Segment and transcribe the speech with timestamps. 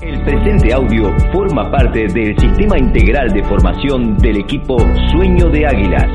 [0.00, 4.76] El presente audio forma parte del sistema integral de formación del equipo
[5.12, 6.08] Sueño de Águilas.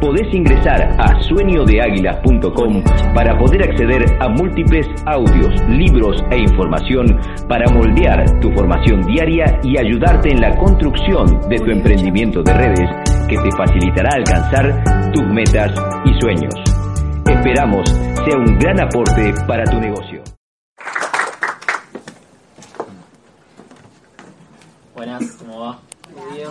[0.00, 2.82] Podés ingresar a sueñodeáguilas.com
[3.14, 9.78] para poder acceder a múltiples audios, libros e información para moldear tu formación diaria y
[9.78, 12.90] ayudarte en la construcción de tu emprendimiento de redes
[13.28, 15.72] que te facilitará alcanzar tus metas
[16.04, 16.54] y sueños.
[17.28, 20.19] Esperamos sea un gran aporte para tu negocio.
[25.00, 25.80] Buenas, ¿cómo va?
[26.14, 26.50] Muy bien.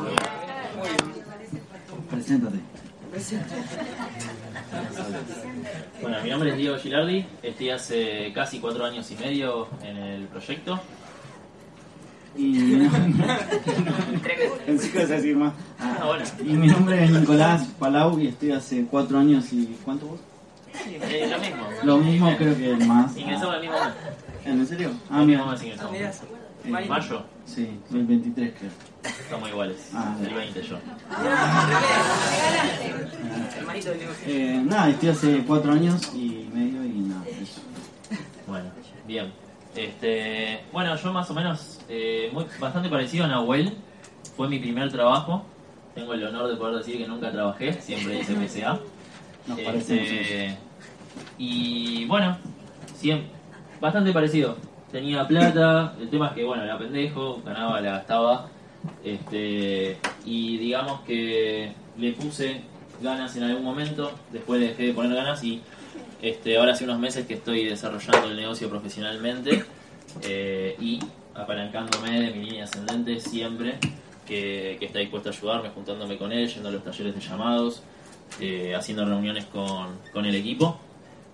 [2.10, 2.58] Preséntate.
[6.02, 10.24] Bueno, mi nombre es Diego Gilardi, estoy hace casi cuatro años y medio en el
[10.30, 10.80] proyecto.
[12.36, 12.88] Y
[14.66, 15.54] pensé que ibas a decir más.
[15.80, 16.26] Ah, bueno.
[16.40, 20.20] Y mi nombre es Nicolás Palau y estoy hace cuatro años y ¿cuánto vos?
[20.88, 21.68] Eh, lo mismo.
[21.84, 23.16] Lo mismo creo que más.
[23.16, 23.94] Ingresamos el mismo mes.
[24.44, 24.90] ¿En serio?
[25.08, 25.52] Ah, El mismo mira.
[25.52, 26.39] mes ingresamos.
[26.66, 28.72] Eh, Mayo, Sí, el 23 creo.
[29.04, 29.90] estamos iguales.
[29.94, 30.78] Ah, el 20 yo.
[33.58, 34.24] Hermanito del negocio.
[34.28, 37.62] Eh, nada, estoy hace cuatro años y medio y nada, eso.
[38.48, 38.70] Bueno,
[39.08, 39.32] bien.
[39.76, 43.78] Este, bueno, yo más o menos, eh, muy, bastante parecido a Nahuel.
[44.36, 45.44] Fue mi primer trabajo.
[45.96, 48.80] Tengo el honor de poder decir que nunca trabajé, siempre hice PSA.
[49.48, 50.58] Nos Este,
[51.38, 52.38] y bueno,
[53.02, 53.24] siem-
[53.82, 54.58] bastante parecido.
[54.92, 58.50] Tenía plata, el tema es que bueno, era pendejo, ganaba, la gastaba.
[59.04, 62.62] Este, y digamos que le puse
[63.02, 65.62] ganas en algún momento, después dejé de poner ganas y
[66.22, 69.64] este, ahora hace unos meses que estoy desarrollando el negocio profesionalmente
[70.24, 71.00] eh, y
[71.36, 73.78] apalancándome de mi línea ascendente siempre,
[74.26, 77.84] que, que está dispuesto a ayudarme, juntándome con él, yendo a los talleres de llamados,
[78.40, 80.80] eh, haciendo reuniones con, con el equipo.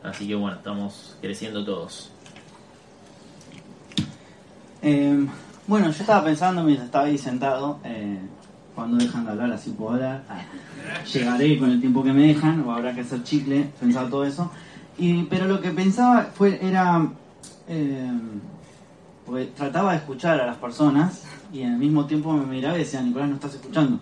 [0.03, 2.11] Así que bueno, estamos creciendo todos.
[4.87, 5.27] Eh,
[5.65, 8.19] bueno, yo estaba pensando mientras estaba ahí sentado, eh,
[8.75, 10.21] cuando dejan de hablar, así puedo hablar.
[10.29, 10.43] Ah,
[11.11, 14.51] llegaré con el tiempo que me dejan, o habrá que hacer chicle, pensaba todo eso.
[14.99, 17.03] Y, pero lo que pensaba fue, era,
[17.67, 18.11] eh,
[19.25, 23.01] porque trataba de escuchar a las personas y al mismo tiempo me miraba y decía,
[23.01, 23.99] Nicolás, no estás escuchando.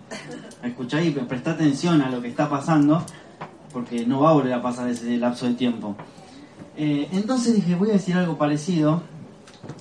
[0.62, 3.02] Escuchá y presta atención a lo que está pasando,
[3.72, 5.96] porque no va a volver a pasar ese lapso de tiempo.
[6.76, 9.13] Eh, entonces dije, voy a decir algo parecido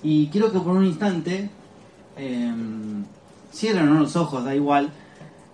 [0.01, 1.49] y quiero que por un instante
[2.17, 2.53] eh,
[3.51, 4.89] cierren los ojos, da igual,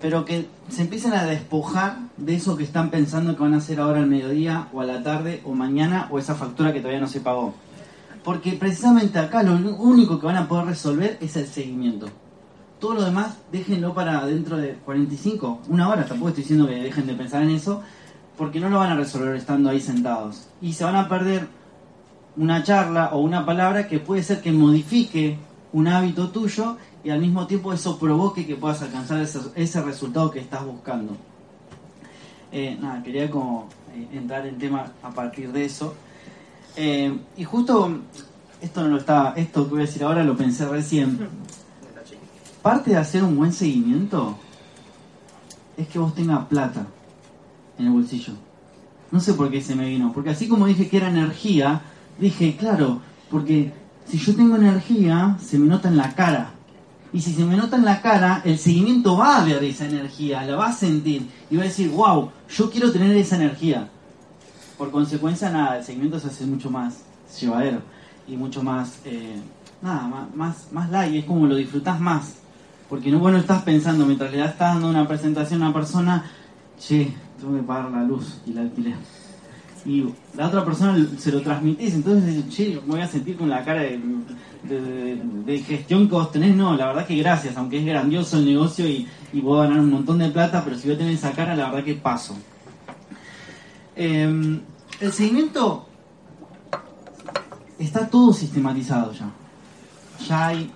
[0.02, 3.80] pero que se empiecen a despojar de eso que están pensando que van a hacer
[3.80, 7.08] ahora al mediodía o a la tarde o mañana o esa factura que todavía no
[7.08, 7.54] se pagó.
[8.24, 12.08] Porque precisamente acá lo único que van a poder resolver es el seguimiento.
[12.80, 17.08] Todo lo demás déjenlo para dentro de 45, una hora, tampoco estoy diciendo que dejen
[17.08, 17.82] de pensar en eso,
[18.38, 20.48] porque no lo van a resolver estando ahí sentados.
[20.62, 21.48] Y se van a perder
[22.40, 25.38] una charla o una palabra que puede ser que modifique
[25.74, 30.40] un hábito tuyo y al mismo tiempo eso provoque que puedas alcanzar ese, resultado que
[30.40, 31.18] estás buscando.
[32.52, 35.94] Eh, nada, quería como eh, entrar en tema a partir de eso.
[36.78, 38.00] Eh, y justo
[38.62, 41.28] esto no lo estaba, esto que voy a decir ahora lo pensé recién.
[42.62, 44.38] Parte de hacer un buen seguimiento
[45.76, 46.88] es que vos tengas plata
[47.78, 48.34] en el bolsillo.
[49.12, 51.82] No sé por qué se me vino, porque así como dije que era energía,
[52.20, 53.72] dije, claro, porque
[54.06, 56.54] si yo tengo energía, se me nota en la cara.
[57.12, 60.44] Y si se me nota en la cara, el seguimiento va a ver esa energía,
[60.44, 63.90] la va a sentir y va a decir, wow, yo quiero tener esa energía.
[64.78, 67.00] Por consecuencia, nada, el seguimiento se hace mucho más
[67.40, 67.82] llevadero
[68.28, 69.40] y mucho más, eh,
[69.82, 72.36] nada, más, más, light, es como lo disfrutás más.
[72.88, 76.32] Porque no, vos no estás pensando, mientras le estás dando una presentación a una persona,
[76.80, 79.19] che, tengo que pagar la luz y el alquiler.
[79.86, 80.06] Y
[80.36, 83.82] la otra persona se lo transmitís, entonces che, me voy a sentir con la cara
[83.82, 86.56] de, gestión que vos tenés.
[86.56, 89.90] No, la verdad que gracias, aunque es grandioso el negocio y, y puedo ganar un
[89.90, 92.36] montón de plata, pero si voy a tener esa cara, la verdad que paso.
[93.96, 94.60] Eh,
[95.00, 95.86] el seguimiento
[97.78, 99.32] está todo sistematizado ya.
[100.28, 100.72] Ya hay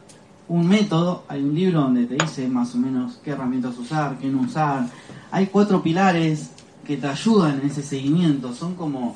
[0.47, 4.27] un método, hay un libro donde te dice más o menos qué herramientas usar, qué
[4.27, 4.88] no usar.
[5.31, 6.51] Hay cuatro pilares
[6.85, 8.53] que te ayudan en ese seguimiento.
[8.53, 9.15] Son como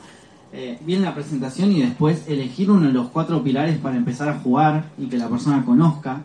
[0.54, 4.40] eh, viene la presentación y después elegir uno de los cuatro pilares para empezar a
[4.40, 6.22] jugar y que la persona conozca.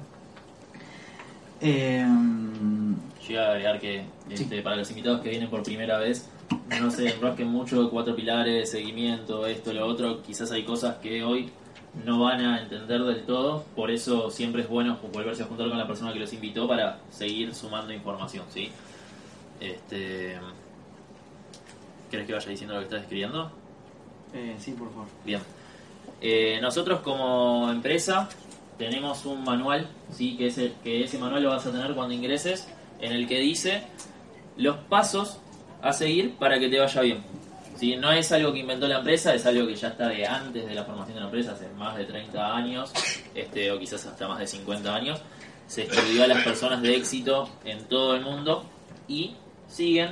[1.60, 2.06] Eh,
[3.26, 6.28] Yo iba a agregar que este, para los invitados que vienen por primera vez,
[6.80, 10.22] no se enrosquen mucho cuatro pilares, seguimiento, esto, lo otro.
[10.22, 11.50] Quizás hay cosas que hoy
[12.06, 15.78] no van a entender del todo, por eso siempre es bueno volverse a juntar con
[15.78, 18.70] la persona que los invitó para seguir sumando información, ¿sí?
[19.60, 20.38] Este,
[22.12, 23.50] ¿Querés que vaya diciendo lo que estás escribiendo?
[24.34, 25.06] eh, sí, por favor.
[25.24, 25.40] Bien.
[26.20, 28.28] Eh, nosotros como empresa
[28.78, 32.14] tenemos un manual, sí, que, es el- que ese manual lo vas a tener cuando
[32.14, 32.68] ingreses,
[33.00, 33.82] en el que dice
[34.56, 35.38] los pasos
[35.82, 37.24] a seguir para que te vaya bien.
[37.76, 37.96] ¿Sí?
[37.96, 40.74] No es algo que inventó la empresa, es algo que ya está de antes de
[40.74, 42.92] la formación de la empresa, hace más de 30 años,
[43.34, 45.20] este, o quizás hasta más de 50 años.
[45.66, 48.64] Se estudió a las personas de éxito en todo el mundo
[49.08, 49.34] y
[49.66, 50.10] siguen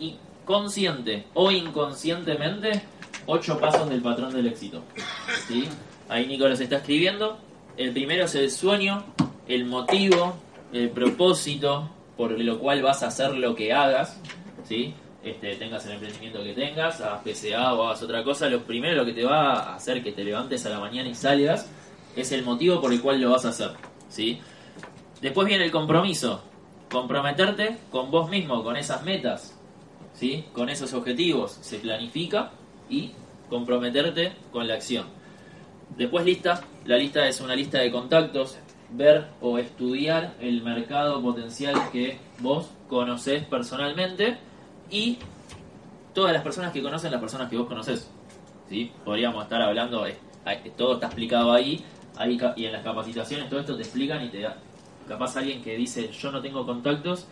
[0.00, 0.16] y
[0.46, 2.80] consciente o inconscientemente
[3.26, 4.82] ocho pasos del patrón del éxito.
[5.46, 5.68] ¿sí?
[6.08, 7.38] Ahí Nico los está escribiendo.
[7.76, 9.04] El primero es el sueño,
[9.46, 10.36] el motivo,
[10.72, 14.18] el propósito por lo cual vas a hacer lo que hagas.
[14.64, 14.94] ¿sí?
[15.22, 19.12] Este, tengas el emprendimiento que tengas, hagas PCA o hagas otra cosa, lo primero que
[19.12, 21.68] te va a hacer que te levantes a la mañana y salgas
[22.14, 23.72] es el motivo por el cual lo vas a hacer.
[24.08, 24.40] ¿sí?
[25.20, 26.42] Después viene el compromiso,
[26.90, 29.55] comprometerte con vos mismo, con esas metas,
[30.16, 30.44] ¿sí?
[30.52, 32.50] con esos objetivos, se planifica
[32.88, 33.12] y
[33.48, 35.06] comprometerte con la acción.
[35.96, 38.58] Después lista, la lista es una lista de contactos,
[38.90, 44.38] ver o estudiar el mercado potencial que vos conocés personalmente
[44.90, 45.18] y
[46.14, 48.10] todas las personas que conocen las personas que vos conocés.
[48.68, 48.92] ¿sí?
[49.04, 50.16] Podríamos estar hablando, eh,
[50.76, 51.84] todo está explicado ahí,
[52.16, 54.56] ahí y en las capacitaciones todo esto te explican y te da.
[55.08, 57.26] Capaz alguien que dice yo no tengo contactos,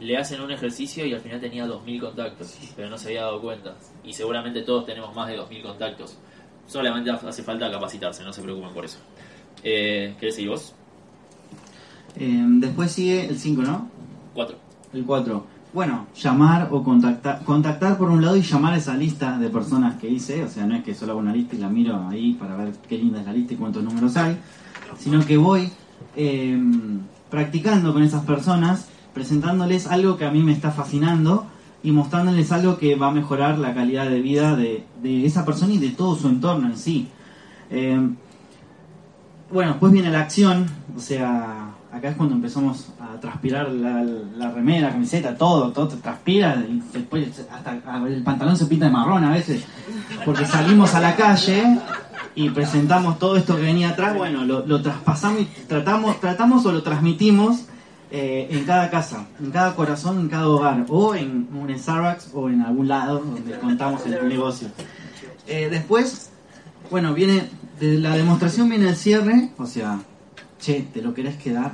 [0.00, 3.40] le hacen un ejercicio y al final tenía 2.000 contactos, pero no se había dado
[3.40, 3.74] cuenta.
[4.04, 6.16] Y seguramente todos tenemos más de 2.000 contactos.
[6.66, 8.98] Solamente hace falta capacitarse, no se preocupen por eso.
[9.62, 10.74] Eh, ¿Querés seguir vos?
[12.16, 13.88] Eh, después sigue el 5, ¿no?
[14.34, 14.56] Cuatro.
[14.92, 15.46] El 4.
[15.72, 17.42] Bueno, llamar o contactar.
[17.44, 20.44] Contactar por un lado y llamar a esa lista de personas que hice.
[20.44, 22.72] O sea, no es que solo hago una lista y la miro ahí para ver
[22.88, 24.36] qué linda es la lista y cuántos números hay.
[24.98, 25.70] Sino que voy
[26.14, 26.60] eh,
[27.30, 31.46] practicando con esas personas, presentándoles algo que a mí me está fascinando
[31.82, 34.84] y mostrándoles algo que va a mejorar la calidad de vida de,
[35.26, 37.08] esa persona y de todo su entorno en sí.
[37.70, 38.00] Eh,
[39.50, 40.66] bueno, después viene la acción,
[40.96, 45.88] o sea, acá es cuando empezamos a transpirar la, la remera, la camiseta, todo, todo
[45.88, 47.72] te transpira y después hasta
[48.06, 49.64] el pantalón se pinta de marrón a veces,
[50.24, 51.78] porque salimos a la calle
[52.34, 56.72] y presentamos todo esto que venía atrás, bueno, lo, lo traspasamos y tratamos, tratamos o
[56.72, 57.66] lo transmitimos
[58.14, 62.50] eh, en cada casa, en cada corazón, en cada hogar, o en un Starbucks o
[62.50, 64.68] en algún lado donde contamos el negocio.
[65.46, 66.28] Eh, después,
[66.90, 67.48] bueno, viene
[67.80, 69.98] de la demostración viene el cierre, o sea,
[70.60, 71.72] che, ¿te lo querés quedar?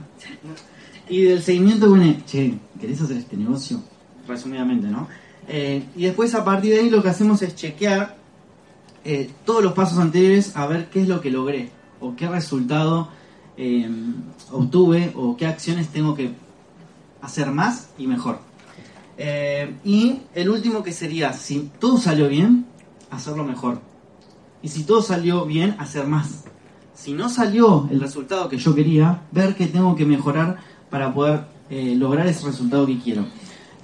[1.08, 3.82] Y del seguimiento viene, che, ¿querés hacer este negocio?
[4.29, 5.08] Resumidamente, ¿no?
[5.49, 8.17] Eh, y después a partir de ahí lo que hacemos es chequear
[9.05, 13.08] eh, todos los pasos anteriores a ver qué es lo que logré o qué resultado
[13.58, 13.90] eh,
[14.52, 16.31] obtuve o qué acciones tengo que
[17.20, 18.38] hacer más y mejor.
[19.19, 22.66] Eh, y el último que sería, si todo salió bien,
[23.10, 23.81] hacerlo mejor.
[24.62, 26.44] Y si todo salió bien, hacer más.
[26.94, 30.58] Si no salió el resultado que yo quería, ver qué tengo que mejorar
[30.88, 33.26] para poder eh, lograr ese resultado que quiero.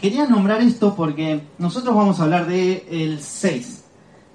[0.00, 3.84] Quería nombrar esto porque nosotros vamos a hablar de el 6,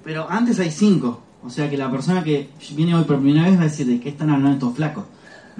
[0.03, 1.21] pero antes hay 5.
[1.43, 4.01] O sea que la persona que viene hoy por primera vez va a decir de
[4.01, 5.05] qué están hablando estos flacos.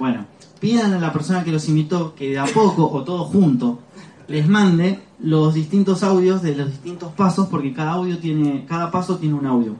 [0.00, 0.24] Bueno,
[0.60, 3.80] pidan a la persona que los invitó que de a poco o todo junto
[4.28, 9.18] les mande los distintos audios de los distintos pasos porque cada audio tiene, cada paso
[9.18, 9.76] tiene un audio.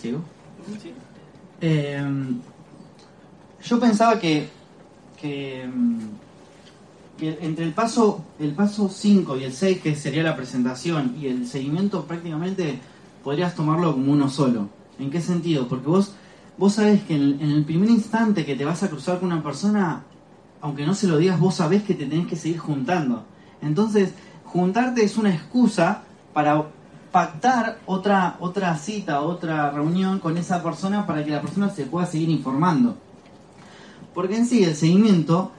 [0.00, 0.20] ¿Sigo?
[1.60, 2.02] Eh,
[3.62, 4.48] yo pensaba que,
[5.20, 5.98] que, mm,
[7.18, 11.26] que entre el paso el paso 5 y el 6, que sería la presentación, y
[11.26, 12.80] el seguimiento prácticamente
[13.22, 14.70] podrías tomarlo como uno solo.
[14.98, 15.68] ¿En qué sentido?
[15.68, 16.14] Porque vos,
[16.58, 20.04] vos sabés que en el, primer instante que te vas a cruzar con una persona,
[20.60, 23.24] aunque no se lo digas, vos sabés que te tenés que seguir juntando.
[23.62, 24.12] Entonces,
[24.44, 26.66] juntarte es una excusa para
[27.12, 32.06] pactar otra, otra cita, otra reunión con esa persona para que la persona se pueda
[32.06, 32.96] seguir informando.
[34.14, 35.52] Porque en sí el seguimiento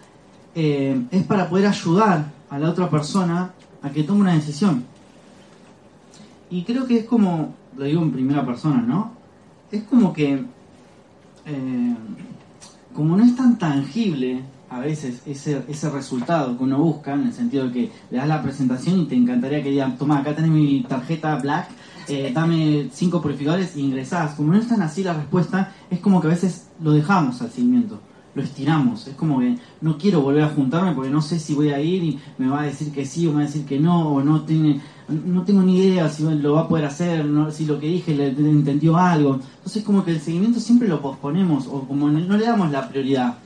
[0.55, 4.85] eh, es para poder ayudar a la otra persona a que tome una decisión.
[6.49, 9.11] Y creo que es como, lo digo en primera persona, ¿no?
[9.71, 10.45] Es como que,
[11.47, 11.95] eh,
[12.93, 17.33] como no es tan tangible a veces ese, ese resultado que uno busca, en el
[17.33, 20.51] sentido de que le das la presentación y te encantaría que digan, toma, acá tenés
[20.51, 21.69] mi tarjeta black,
[22.09, 24.33] eh, dame cinco purificadores e ingresás.
[24.35, 27.49] Como no es tan así la respuesta, es como que a veces lo dejamos al
[27.49, 27.99] seguimiento,
[28.35, 29.07] lo estiramos.
[29.07, 32.03] Es como que no quiero volver a juntarme porque no sé si voy a ir
[32.03, 34.23] y me va a decir que sí o me va a decir que no, o
[34.23, 37.87] no tiene no tengo ni idea si lo va a poder hacer, si lo que
[37.87, 39.39] dije le, entendió algo.
[39.57, 43.37] Entonces como que el seguimiento siempre lo posponemos o como no le damos la prioridad.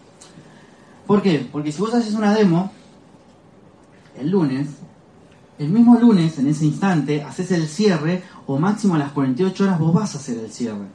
[1.06, 1.48] ¿Por qué?
[1.52, 2.72] Porque si vos haces una demo
[4.18, 4.68] el lunes,
[5.60, 9.80] el mismo lunes, en ese instante, haces el cierre o máximo a las 48 horas
[9.80, 10.88] vos vas a hacer el cierre.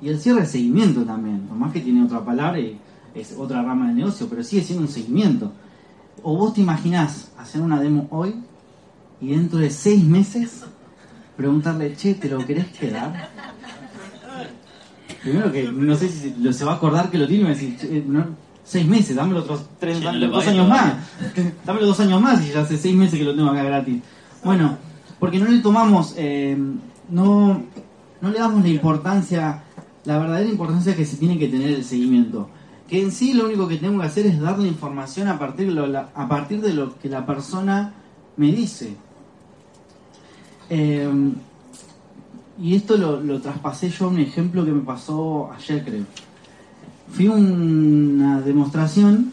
[0.00, 2.78] Y el cierre es seguimiento también, más que tiene otra palabra y
[3.14, 5.52] es otra rama de negocio, pero sigue siendo un seguimiento.
[6.22, 8.34] O vos te imaginás hacer una demo hoy
[9.24, 10.64] y dentro de seis meses
[11.36, 13.30] preguntarle, che, ¿te lo querés quedar?
[15.22, 17.58] Primero que no sé si se va a acordar que lo tiene y me va
[17.58, 18.26] a decir, no,
[18.62, 20.94] seis meses, dame otros tres, dos años más.
[21.64, 24.02] Dame dos años más y ya hace seis meses que lo tengo acá gratis.
[24.44, 24.76] Bueno,
[25.18, 26.56] porque no le tomamos, eh,
[27.08, 27.62] no,
[28.20, 29.62] no le damos la importancia,
[30.04, 32.50] la verdadera importancia que se tiene que tener el seguimiento.
[32.86, 35.72] Que en sí lo único que tengo que hacer es darle información a partir de
[35.72, 37.94] lo, a partir de lo que la persona
[38.36, 38.96] me dice.
[40.70, 41.08] Eh,
[42.60, 46.04] y esto lo, lo traspasé yo a un ejemplo que me pasó ayer, creo
[47.14, 49.32] fui a una demostración,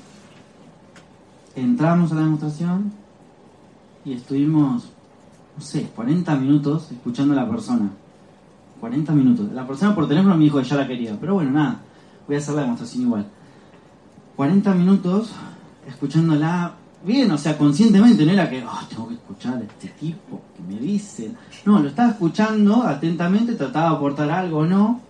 [1.55, 2.91] entramos a la demostración
[4.05, 4.89] y estuvimos,
[5.57, 7.89] no sé, 40 minutos escuchando a la persona.
[8.79, 9.51] 40 minutos.
[9.51, 11.81] La persona por teléfono me dijo que ya la quería, pero bueno, nada,
[12.27, 13.25] voy a hacer la demostración igual.
[14.35, 15.31] 40 minutos
[15.87, 20.41] escuchándola bien, o sea, conscientemente, no era que, oh, tengo que escuchar a este tipo
[20.55, 21.31] que me dice.
[21.65, 25.01] No, lo estaba escuchando atentamente, trataba de aportar algo o no.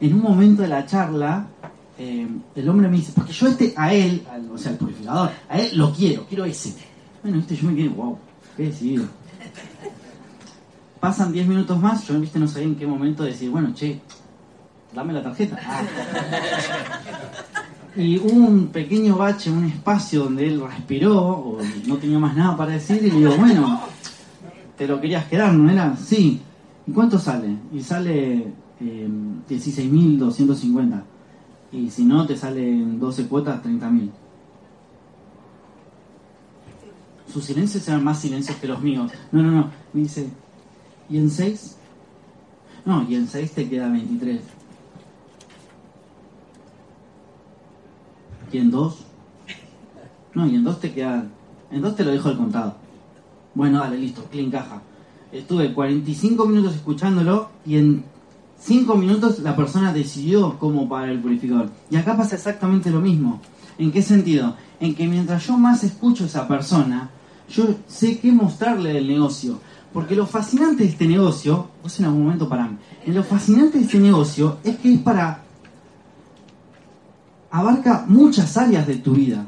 [0.00, 1.46] En un momento de la charla,
[1.98, 5.58] eh, el hombre me dice, porque yo este, a él, o sea, el purificador, a
[5.58, 6.74] él lo quiero, quiero ese.
[7.22, 8.18] Bueno, este yo me quedé, wow,
[8.56, 9.06] qué decidido.
[11.00, 14.00] Pasan 10 minutos más, yo viste no sabía en qué momento decir, bueno, che,
[14.94, 15.58] dame la tarjeta.
[17.96, 22.56] Y hubo un pequeño bache, un espacio donde él respiró, o no tenía más nada
[22.56, 23.80] para decir, y le digo, bueno,
[24.76, 25.96] te lo querías quedar, ¿no era?
[25.96, 26.40] Sí.
[26.86, 27.56] ¿Y cuánto sale?
[27.72, 29.08] Y sale eh,
[29.48, 31.02] 16.250
[31.72, 34.10] y si no te salen 12 cuotas, 30.000.
[37.32, 39.10] Sus silencios eran más silencios que los míos.
[39.32, 39.70] No, no, no.
[39.92, 40.28] Me dice,
[41.10, 41.76] ¿y en 6?
[42.84, 44.40] No, y en 6 te queda 23.
[48.56, 48.96] ¿Y en 2?
[50.32, 51.26] No, y en 2 te queda...
[51.70, 52.76] En 2 te lo dejo al contado.
[53.54, 54.80] Bueno, dale, listo, clean caja.
[55.30, 58.02] Estuve 45 minutos escuchándolo y en
[58.58, 61.68] cinco minutos la persona decidió cómo pagar el purificador.
[61.90, 63.42] Y acá pasa exactamente lo mismo.
[63.76, 64.56] ¿En qué sentido?
[64.80, 67.10] En que mientras yo más escucho a esa persona,
[67.50, 69.60] yo sé qué mostrarle del negocio.
[69.92, 73.76] Porque lo fascinante de este negocio, vos en algún momento para mí, en lo fascinante
[73.76, 75.42] de este negocio es que es para...
[77.50, 79.46] abarca muchas áreas de tu vida.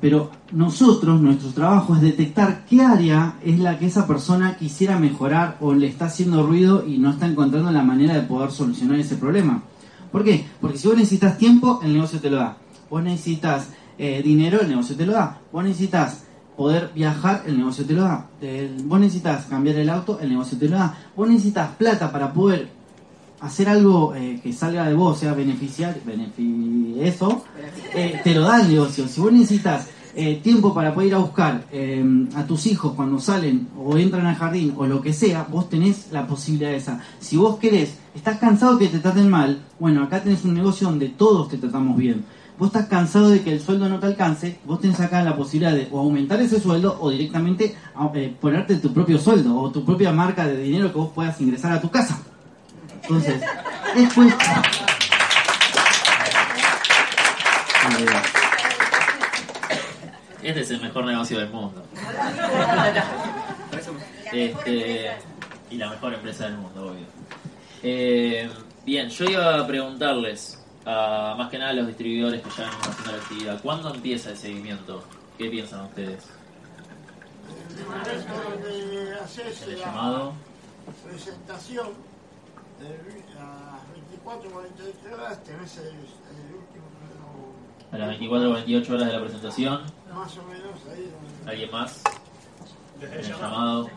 [0.00, 5.58] Pero nosotros, nuestro trabajo es detectar qué área es la que esa persona quisiera mejorar
[5.60, 9.16] o le está haciendo ruido y no está encontrando la manera de poder solucionar ese
[9.16, 9.62] problema.
[10.10, 10.44] ¿Por qué?
[10.60, 12.56] Porque si vos necesitas tiempo, el negocio te lo da.
[12.90, 15.40] Vos necesitas eh, dinero, el negocio te lo da.
[15.52, 16.24] Vos necesitas
[16.56, 18.26] poder viajar, el negocio te lo da.
[18.84, 20.98] vos necesitas cambiar el auto, el negocio te lo da.
[21.16, 22.68] Vos necesitas plata para poder
[23.42, 25.96] hacer algo eh, que salga de vos, sea beneficiar,
[27.00, 27.44] eso,
[27.94, 29.08] eh, te lo da el negocio.
[29.08, 31.64] Si vos necesitas eh, tiempo para poder ir a buscar
[32.34, 36.12] a tus hijos cuando salen o entran al jardín o lo que sea, vos tenés
[36.12, 37.00] la posibilidad esa.
[37.18, 41.08] Si vos querés, estás cansado que te traten mal, bueno, acá tenés un negocio donde
[41.08, 42.24] todos te tratamos bien.
[42.58, 45.74] Vos estás cansado de que el sueldo no te alcance, vos tenés acá la posibilidad
[45.74, 47.74] de o aumentar ese sueldo o directamente
[48.40, 51.80] ponerte tu propio sueldo o tu propia marca de dinero que vos puedas ingresar a
[51.80, 52.22] tu casa.
[53.02, 53.42] Entonces,
[53.96, 54.16] es
[60.42, 61.84] Este es el mejor negocio del mundo.
[64.32, 65.12] Este,
[65.70, 67.06] y la mejor empresa del mundo, obvio.
[67.82, 68.50] Eh,
[68.84, 72.74] bien, yo iba a preguntarles, a, más que nada a los distribuidores que ya han
[72.74, 75.04] haciendo la actividad, ¿cuándo empieza el seguimiento?
[75.38, 76.28] ¿Qué piensan ustedes?
[79.66, 80.32] El llamado.
[81.08, 82.11] Presentación
[83.38, 86.84] a las 24 48 horas tenés el, el último.
[87.90, 89.82] A las 24 48 horas de la presentación.
[90.14, 91.12] Más o menos ahí.
[91.46, 92.02] ¿Alguien más?
[93.00, 93.90] Desde el llamado.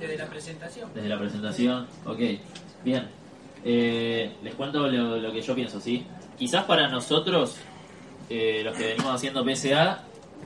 [0.00, 0.90] Desde la presentación.
[0.94, 2.20] Desde la presentación, ok.
[2.84, 3.08] Bien.
[3.64, 6.06] Eh, les cuento lo, lo, que yo pienso, ¿sí?
[6.38, 7.56] Quizás para nosotros
[8.30, 10.04] eh, los que venimos haciendo PSA,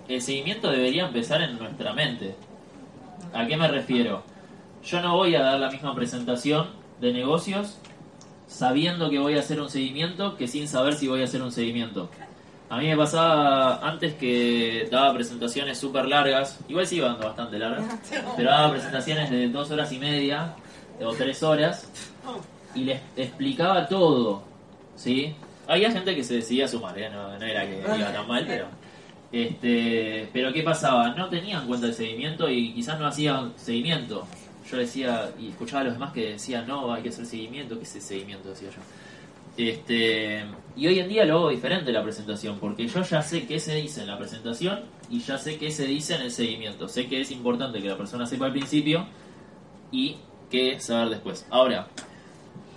[0.08, 2.34] el seguimiento debería empezar en nuestra mente.
[3.34, 4.22] ¿A qué me refiero?
[4.84, 7.76] Yo no voy a dar la misma presentación de negocios
[8.46, 11.50] sabiendo que voy a hacer un seguimiento que sin saber si voy a hacer un
[11.50, 12.08] seguimiento.
[12.70, 17.84] A mí me pasaba antes que daba presentaciones súper largas, igual sigo dando bastante largas,
[18.36, 20.54] pero daba presentaciones de dos horas y media
[21.04, 21.90] o tres horas
[22.74, 24.44] y les explicaba todo,
[24.94, 25.34] ¿sí?
[25.66, 27.10] Había gente que se decidía sumar, ¿eh?
[27.10, 28.66] no, no era que iba tan mal, pero...
[29.32, 31.08] Este, pero ¿qué pasaba?
[31.14, 34.26] No tenían cuenta de seguimiento y quizás no hacían seguimiento.
[34.72, 37.82] Yo decía, y escuchaba a los demás que decían, no, hay que hacer seguimiento, ¿qué
[37.82, 38.48] es ese seguimiento?
[38.48, 38.80] Decía yo.
[39.54, 43.60] Este, y hoy en día lo hago diferente la presentación, porque yo ya sé qué
[43.60, 46.88] se dice en la presentación y ya sé qué se dice en el seguimiento.
[46.88, 49.06] Sé que es importante que la persona sepa al principio
[49.90, 50.16] y
[50.50, 51.46] que saber después.
[51.50, 51.88] Ahora,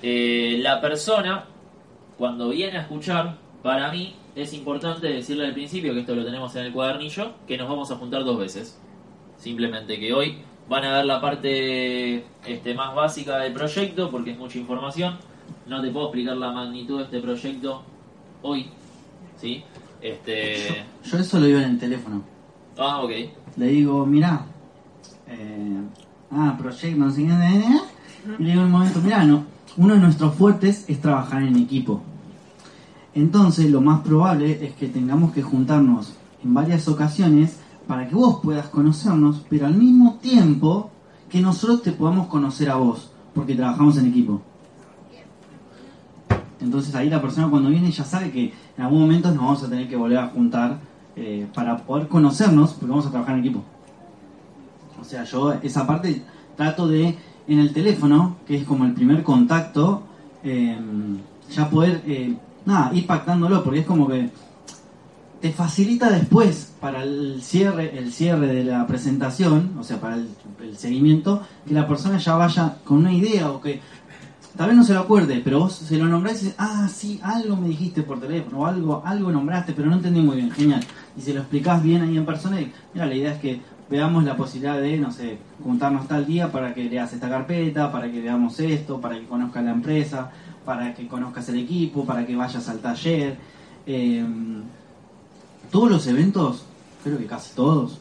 [0.01, 1.45] eh, la persona,
[2.17, 6.53] cuando viene a escuchar, para mí es importante decirle al principio, que esto lo tenemos
[6.57, 8.77] en el cuadernillo, que nos vamos a juntar dos veces.
[9.37, 14.37] Simplemente que hoy van a ver la parte este, más básica del proyecto, porque es
[14.37, 15.17] mucha información.
[15.67, 17.83] No te puedo explicar la magnitud de este proyecto
[18.41, 18.69] hoy.
[19.39, 19.63] ¿Sí?
[20.01, 20.85] Este...
[21.03, 22.21] Yo eso lo digo en el teléfono.
[22.77, 23.11] Ah, ok.
[23.57, 24.45] Le digo, mirá,
[25.27, 25.81] eh,
[26.31, 29.45] ah, proyecto, no sé qué, eh, eh", y le digo en un momento, mirá, no,
[29.77, 32.01] uno de nuestros fuertes es trabajar en equipo.
[33.13, 38.39] Entonces, lo más probable es que tengamos que juntarnos en varias ocasiones para que vos
[38.41, 40.89] puedas conocernos, pero al mismo tiempo
[41.29, 44.41] que nosotros te podamos conocer a vos, porque trabajamos en equipo.
[46.61, 49.69] Entonces ahí la persona cuando viene ya sabe que en algún momento nos vamos a
[49.69, 50.79] tener que volver a juntar
[51.15, 53.63] eh, para poder conocernos, porque vamos a trabajar en equipo.
[54.99, 56.23] O sea, yo esa parte
[56.55, 60.03] trato de, en el teléfono, que es como el primer contacto,
[60.43, 60.77] eh,
[61.51, 64.29] ya poder, eh, nada, ir pactándolo, porque es como que
[65.45, 70.27] te facilita después para el cierre, el cierre de la presentación, o sea, para el,
[70.75, 73.79] seguimiento, que la persona ya vaya con una idea o que
[74.57, 77.19] tal vez no se lo acuerde, pero vos se lo nombrás y dices, ah, sí,
[77.21, 80.81] algo me dijiste por teléfono, o algo, algo nombraste, pero no entendí muy bien, genial.
[81.15, 84.23] Y se lo explicás bien ahí en persona, y mira, la idea es que veamos
[84.23, 88.19] la posibilidad de, no sé, juntarnos tal día para que leas esta carpeta, para que
[88.19, 90.31] veamos esto, para que conozcas la empresa,
[90.65, 93.37] para que conozcas el equipo, para que vayas al taller.
[93.85, 94.25] Eh,
[95.75, 96.63] todos los eventos,
[97.03, 97.99] creo que casi todos,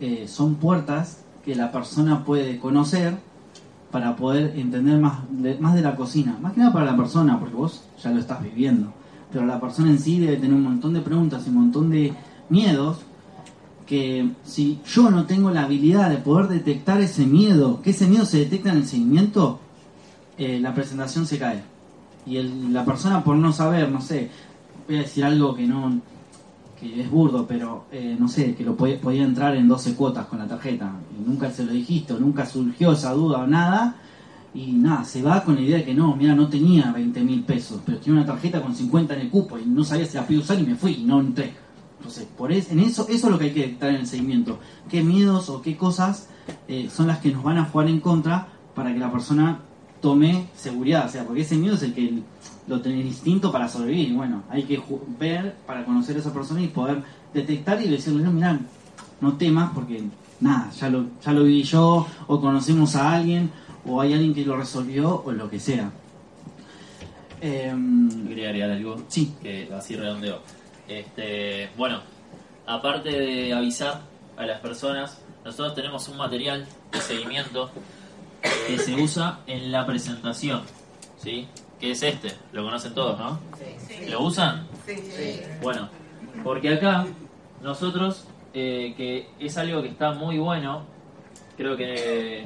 [0.00, 3.16] eh, son puertas que la persona puede conocer
[3.92, 6.36] para poder entender más de, más de la cocina.
[6.42, 8.92] Más que nada para la persona, porque vos ya lo estás viviendo.
[9.30, 12.12] Pero la persona en sí debe tener un montón de preguntas y un montón de
[12.48, 12.98] miedos
[13.86, 18.24] que si yo no tengo la habilidad de poder detectar ese miedo, que ese miedo
[18.24, 19.60] se detecta en el seguimiento,
[20.38, 21.62] eh, la presentación se cae.
[22.26, 24.28] Y la persona por no saber, no sé,
[24.88, 26.00] voy a decir algo que no
[26.78, 30.26] que es burdo, pero eh, no sé, que lo podía, podía entrar en 12 cuotas
[30.26, 30.92] con la tarjeta.
[31.18, 33.96] Y nunca se lo dijiste, o nunca surgió esa duda o nada.
[34.54, 37.42] Y nada, se va con la idea de que no, mira, no tenía 20 mil
[37.44, 40.24] pesos, pero tenía una tarjeta con 50 en el cupo y no sabía si la
[40.24, 41.52] podía usar y me fui y no entré.
[41.98, 44.58] Entonces, por es- en eso, eso es lo que hay que detectar en el seguimiento.
[44.88, 46.28] ¿Qué miedos o qué cosas
[46.68, 49.58] eh, son las que nos van a jugar en contra para que la persona
[50.00, 51.06] tome seguridad?
[51.06, 52.20] O sea, porque ese miedo es el que
[52.66, 54.10] lo tiene el instinto para sobrevivir.
[54.10, 54.82] Y bueno, hay que
[55.18, 57.02] ver para conocer a esa persona y poder
[57.32, 58.58] detectar y decirle, no, mirá,
[59.20, 60.02] no temas porque
[60.40, 63.50] nada, ya lo, ya lo viví yo, o conocemos a alguien,
[63.86, 65.90] o hay alguien que lo resolvió, o lo que sea.
[67.42, 68.96] Yo quería agregar algo.
[69.08, 69.34] Sí.
[69.42, 70.40] Que así redondeo.
[70.88, 72.00] Este, bueno,
[72.66, 74.02] aparte de avisar
[74.36, 77.70] a las personas, nosotros tenemos un material de seguimiento
[78.66, 80.62] que se usa en la presentación.
[81.18, 81.46] ¿Sí?
[81.80, 82.32] Que es este.
[82.52, 83.38] Lo conocen todos, ¿no?
[84.08, 84.66] ¿Lo usan?
[85.62, 85.88] Bueno,
[86.42, 87.06] porque acá
[87.62, 90.84] nosotros, eh, que es algo que está muy bueno,
[91.56, 92.44] creo que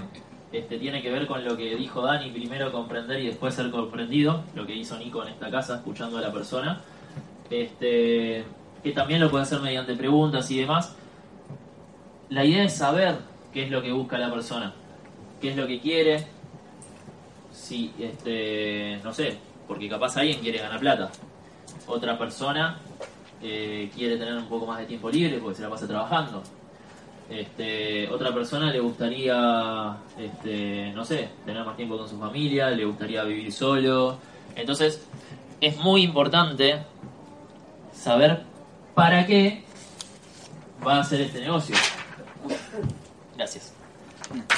[0.52, 4.42] este, tiene que ver con lo que dijo Dani, primero comprender y después ser comprendido,
[4.54, 6.80] lo que hizo Nico en esta casa, escuchando a la persona,
[7.50, 8.44] este,
[8.82, 10.96] que también lo puede hacer mediante preguntas y demás.
[12.30, 13.16] La idea es saber
[13.52, 14.72] qué es lo que busca la persona,
[15.40, 16.26] qué es lo que quiere,
[17.70, 21.08] si, este, no sé, porque capaz alguien quiere ganar plata,
[21.86, 22.80] otra persona
[23.40, 26.42] eh, quiere tener un poco más de tiempo libre porque se la pasa trabajando.
[27.30, 32.84] Este, otra persona le gustaría, este, no sé, tener más tiempo con su familia, le
[32.84, 34.18] gustaría vivir solo.
[34.56, 35.06] Entonces,
[35.60, 36.82] es muy importante
[37.94, 38.42] saber
[38.96, 39.62] para qué
[40.84, 41.76] va a hacer este negocio.
[43.36, 43.79] Gracias.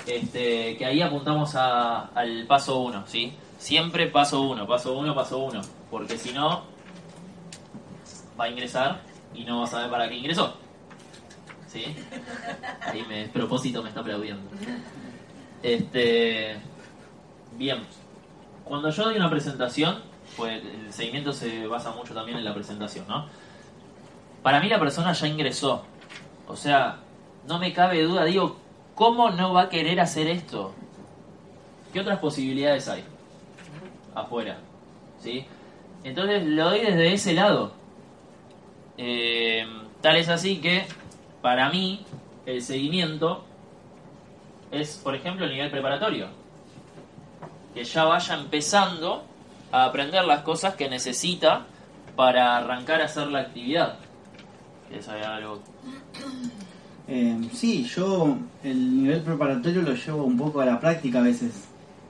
[0.07, 3.33] Este, que ahí apuntamos a- al paso uno, ¿sí?
[3.59, 5.63] Siempre paso uno, paso uno, paso uno.
[5.91, 6.65] Porque si no,
[8.39, 9.01] va a ingresar
[9.35, 10.57] y no vas a ver para qué ingresó.
[11.69, 11.85] ¿Sí?
[12.83, 14.43] Ahí me propósito me está aplaudiendo.
[15.63, 16.57] Este,
[17.57, 17.83] bien,
[18.65, 20.01] cuando yo doy una presentación,
[20.37, 23.27] pues el seguimiento se basa mucho también en la presentación, ¿no?
[24.43, 25.85] Para mí la persona ya ingresó.
[26.49, 26.99] O sea,
[27.47, 28.57] no me cabe duda, digo,
[28.94, 30.74] ¿cómo no va a querer hacer esto?
[31.92, 33.05] ¿Qué otras posibilidades hay?
[34.14, 34.59] Afuera.
[35.20, 35.44] ¿Sí?
[36.05, 37.72] Entonces lo doy desde ese lado.
[38.96, 39.66] Eh,
[40.00, 40.87] tal es así que,
[41.40, 42.05] para mí,
[42.46, 43.44] el seguimiento
[44.70, 46.28] es, por ejemplo, el nivel preparatorio.
[47.74, 49.24] Que ya vaya empezando
[49.70, 51.66] a aprender las cosas que necesita
[52.16, 53.98] para arrancar a hacer la actividad.
[54.88, 55.61] ¿Quieres saber algo?
[57.09, 61.53] Eh, sí, yo el nivel preparatorio lo llevo un poco a la práctica a veces.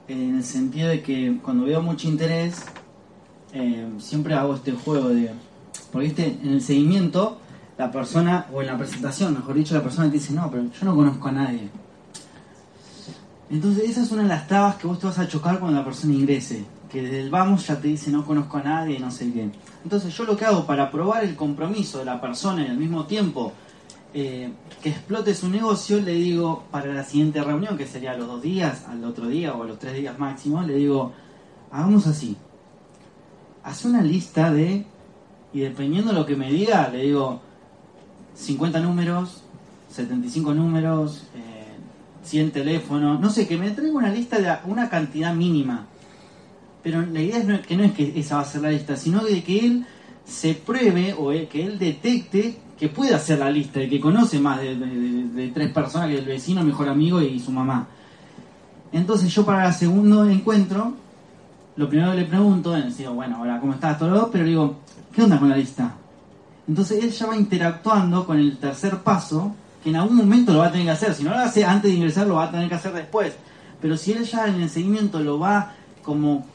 [0.07, 2.63] En el sentido de que cuando veo mucho interés,
[3.53, 5.31] eh, siempre hago este juego de.
[5.91, 6.37] Porque ¿viste?
[6.43, 7.39] en el seguimiento,
[7.77, 10.85] la persona, o en la presentación, mejor dicho, la persona te dice: No, pero yo
[10.85, 11.69] no conozco a nadie.
[13.49, 15.85] Entonces, esa es una de las trabas que vos te vas a chocar cuando la
[15.85, 16.65] persona ingrese.
[16.89, 19.49] Que desde el vamos ya te dice: No conozco a nadie, no sé qué.
[19.83, 23.05] Entonces, yo lo que hago para probar el compromiso de la persona en el mismo
[23.05, 23.53] tiempo
[24.13, 28.27] eh, que explote su negocio, le digo para la siguiente reunión, que sería a los
[28.27, 31.13] dos días, al otro día o a los tres días máximo, le digo,
[31.71, 32.37] hagamos así.
[33.63, 34.85] Haz una lista de,
[35.51, 37.41] y dependiendo de lo que me diga, le digo
[38.35, 39.43] 50 números,
[39.89, 41.75] 75 números, eh,
[42.23, 45.87] 100 teléfonos, no sé, que me traiga una lista de una cantidad mínima.
[46.83, 49.23] Pero la idea es que no es que esa va a ser la lista, sino
[49.23, 49.85] de que él
[50.25, 54.39] se pruebe o eh, que él detecte que puede hacer la lista y que conoce
[54.39, 57.87] más de, tres personas que el vecino, el mejor amigo y su mamá.
[58.91, 60.93] Entonces yo para el segundo encuentro,
[61.75, 63.97] lo primero que le pregunto es, digo, bueno, hola, ¿cómo estás?
[63.97, 64.75] Todo pero digo,
[65.13, 65.95] ¿qué onda con la lista?
[66.67, 70.67] Entonces él ya va interactuando con el tercer paso, que en algún momento lo va
[70.67, 71.13] a tener que hacer.
[71.13, 73.33] Si no lo hace antes de ingresar, lo va a tener que hacer después.
[73.81, 76.45] Pero si él ya en el seguimiento lo va como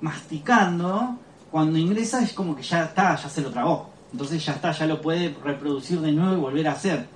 [0.00, 1.18] masticando,
[1.50, 3.90] cuando ingresa es como que ya está, ya se lo tragó.
[4.12, 7.06] Entonces ya está, ya lo puede reproducir de nuevo y volver a hacer.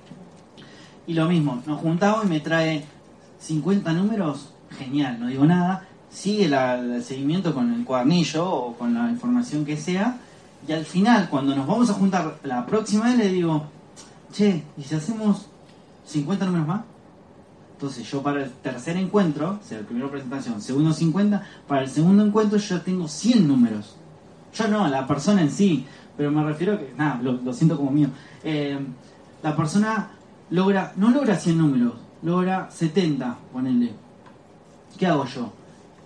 [1.07, 2.85] Y lo mismo, nos juntamos y me trae
[3.39, 5.87] 50 números, genial, no digo nada.
[6.09, 10.17] Sigue la- el seguimiento con el cuadernillo o con la información que sea.
[10.67, 13.65] Y al final, cuando nos vamos a juntar la próxima vez, le digo,
[14.31, 15.47] che, ¿y si hacemos
[16.05, 16.81] 50 números más?
[17.73, 21.89] Entonces yo para el tercer encuentro, o sea, el primero presentación, segundo 50, para el
[21.89, 23.97] segundo encuentro yo tengo 100 números.
[24.53, 25.85] Yo no, la persona en sí,
[26.15, 28.09] pero me refiero a que, nada, lo, siento como mío.
[28.43, 28.77] Eh,
[29.41, 30.11] la persona
[30.49, 33.93] logra, no logra 100 números, logra 70, ponele.
[34.97, 35.51] ¿Qué hago yo?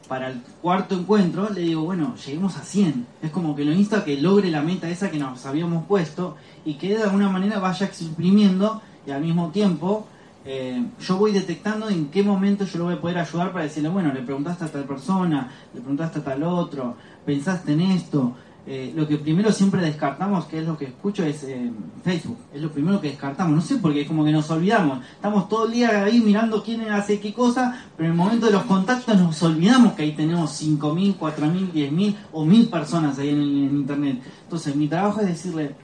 [0.07, 3.05] Para el cuarto encuentro le digo, bueno, lleguemos a 100.
[3.21, 6.37] Es como que lo insta a que logre la meta esa que nos habíamos puesto
[6.63, 10.07] y que de alguna manera vaya exprimiendo y al mismo tiempo
[10.49, 13.89] eh, yo voy detectando en qué momento yo lo voy a poder ayudar para decirle,
[13.89, 16.95] bueno, le preguntaste a tal persona, le preguntaste a tal otro,
[17.27, 18.33] pensaste en esto.
[18.65, 21.71] Eh, lo que primero siempre descartamos, que es lo que escucho, es eh,
[22.03, 22.37] Facebook.
[22.53, 23.55] Es lo primero que descartamos.
[23.55, 24.99] No sé por qué, como que nos olvidamos.
[25.11, 28.53] Estamos todo el día ahí mirando quién hace qué cosa, pero en el momento de
[28.53, 33.41] los contactos nos olvidamos que ahí tenemos 5.000, 4.000, 10.000 o 1.000 personas ahí en,
[33.41, 34.21] en Internet.
[34.43, 35.75] Entonces, mi trabajo es decirle,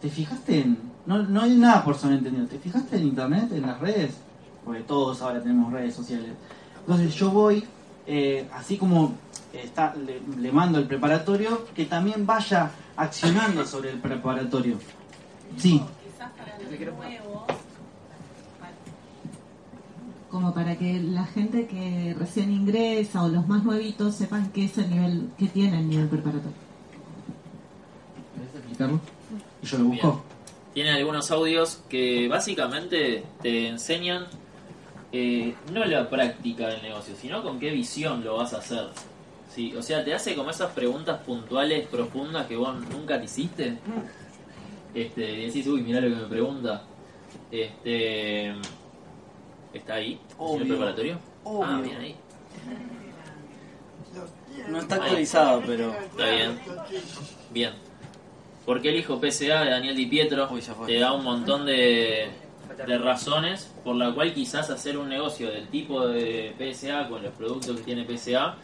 [0.00, 0.78] ¿te fijaste en.?
[1.06, 2.46] No, no hay nada por sobreentendido.
[2.46, 4.14] ¿Te fijaste en Internet, en las redes?
[4.64, 6.30] Porque todos ahora tenemos redes sociales.
[6.80, 7.64] Entonces, yo voy,
[8.06, 9.14] eh, así como
[9.52, 14.78] está, le, le mando el preparatorio, que también vaya accionando sobre el preparatorio.
[15.56, 15.82] Sí.
[16.04, 17.42] Quizás para los nuevos,
[20.30, 24.76] como para que la gente que recién ingresa o los más nuevitos sepan qué es
[24.78, 26.52] el nivel que tiene el nivel preparatorio.
[28.34, 29.00] ¿Querés explicarlo?
[29.62, 30.24] Y yo lo busco.
[30.74, 34.26] Tiene algunos audios que básicamente te enseñan
[35.10, 38.88] eh, no la práctica del negocio, sino con qué visión lo vas a hacer.
[39.48, 43.78] Sí, o sea, te hace como esas preguntas puntuales, profundas que vos nunca te hiciste.
[44.94, 46.82] Este, y decís, uy, mirá lo que me pregunta.
[47.50, 48.54] Este,
[49.72, 50.12] ¿Está ahí?
[50.12, 50.68] ¿El Obvio.
[50.68, 51.18] preparatorio?
[51.44, 51.64] Obvio.
[51.64, 52.16] Ah, bien ahí.
[54.68, 55.92] No está actualizado, pero.
[55.94, 56.58] Está bien.
[57.50, 57.72] Bien.
[58.66, 60.48] ¿Por qué elijo PSA de Daniel Di Pietro?
[60.50, 60.86] Uy, ya fue.
[60.86, 62.28] Te da un montón de,
[62.86, 67.32] de razones por la cual quizás hacer un negocio del tipo de PSA con los
[67.32, 68.56] productos que tiene PSA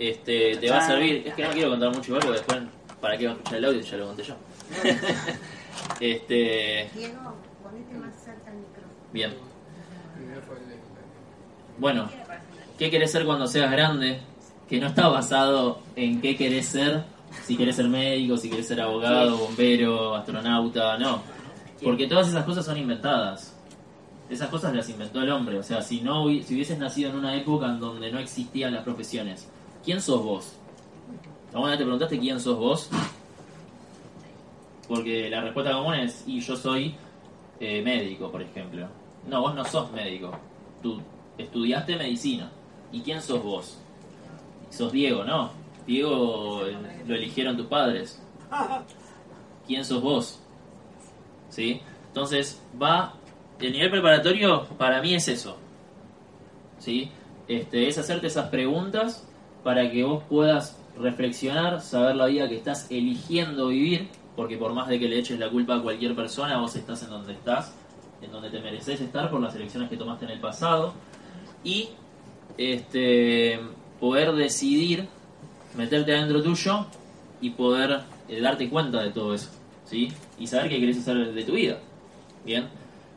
[0.00, 1.22] este, te va a servir.
[1.26, 2.60] Es que no quiero contar mucho igual porque después,
[3.00, 3.80] ¿para qué va a escuchar el audio?
[3.80, 4.34] Ya lo conté yo.
[6.00, 8.94] este, Diego, ponete más cerca el micrófono.
[9.12, 9.34] bien.
[11.78, 12.10] Bueno,
[12.78, 14.20] ¿qué querés ser cuando seas grande?
[14.68, 17.04] Que no está basado en qué querés ser
[17.44, 21.22] si querés ser médico, si querés ser abogado, bombero, astronauta, no.
[21.82, 23.56] Porque todas esas cosas son inventadas.
[24.28, 25.58] Esas cosas las inventó el hombre.
[25.58, 28.84] O sea, si no si hubieses nacido en una época en donde no existían las
[28.84, 29.48] profesiones,
[29.84, 30.52] ¿quién sos vos?
[31.52, 32.90] ¿Alguna vez te preguntaste quién sos vos?
[34.88, 36.94] Porque la respuesta común es, y yo soy
[37.60, 38.88] eh, médico, por ejemplo.
[39.28, 40.32] No, vos no sos médico.
[40.82, 41.00] Tú
[41.38, 42.50] estudiaste medicina.
[42.92, 43.78] ¿Y quién sos vos?
[44.70, 45.50] Sos Diego, ¿no?
[45.86, 48.22] Diego eh, lo eligieron tus padres.
[49.66, 50.40] ¿Quién sos vos?
[51.48, 51.80] ¿Sí?
[52.08, 53.14] Entonces, va.
[53.60, 55.56] El nivel preparatorio para mí es eso.
[56.78, 57.10] ¿Sí?
[57.46, 59.26] Este, es hacerte esas preguntas
[59.62, 64.88] para que vos puedas reflexionar, saber la vida que estás eligiendo vivir, porque por más
[64.88, 67.74] de que le eches la culpa a cualquier persona, vos estás en donde estás,
[68.22, 70.94] en donde te mereces estar por las elecciones que tomaste en el pasado,
[71.64, 71.90] y
[72.56, 73.60] este,
[73.98, 75.08] poder decidir
[75.76, 76.86] meterte adentro tuyo
[77.40, 79.50] y poder eh, darte cuenta de todo eso,
[79.84, 80.12] ¿sí?
[80.38, 81.78] Y saber qué querés hacer de tu vida,
[82.44, 82.68] ¿bien?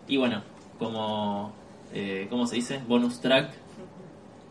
[0.08, 0.42] Y bueno,
[0.80, 1.54] como,
[1.94, 2.82] eh, ¿cómo se dice?
[2.88, 3.52] Bonus track,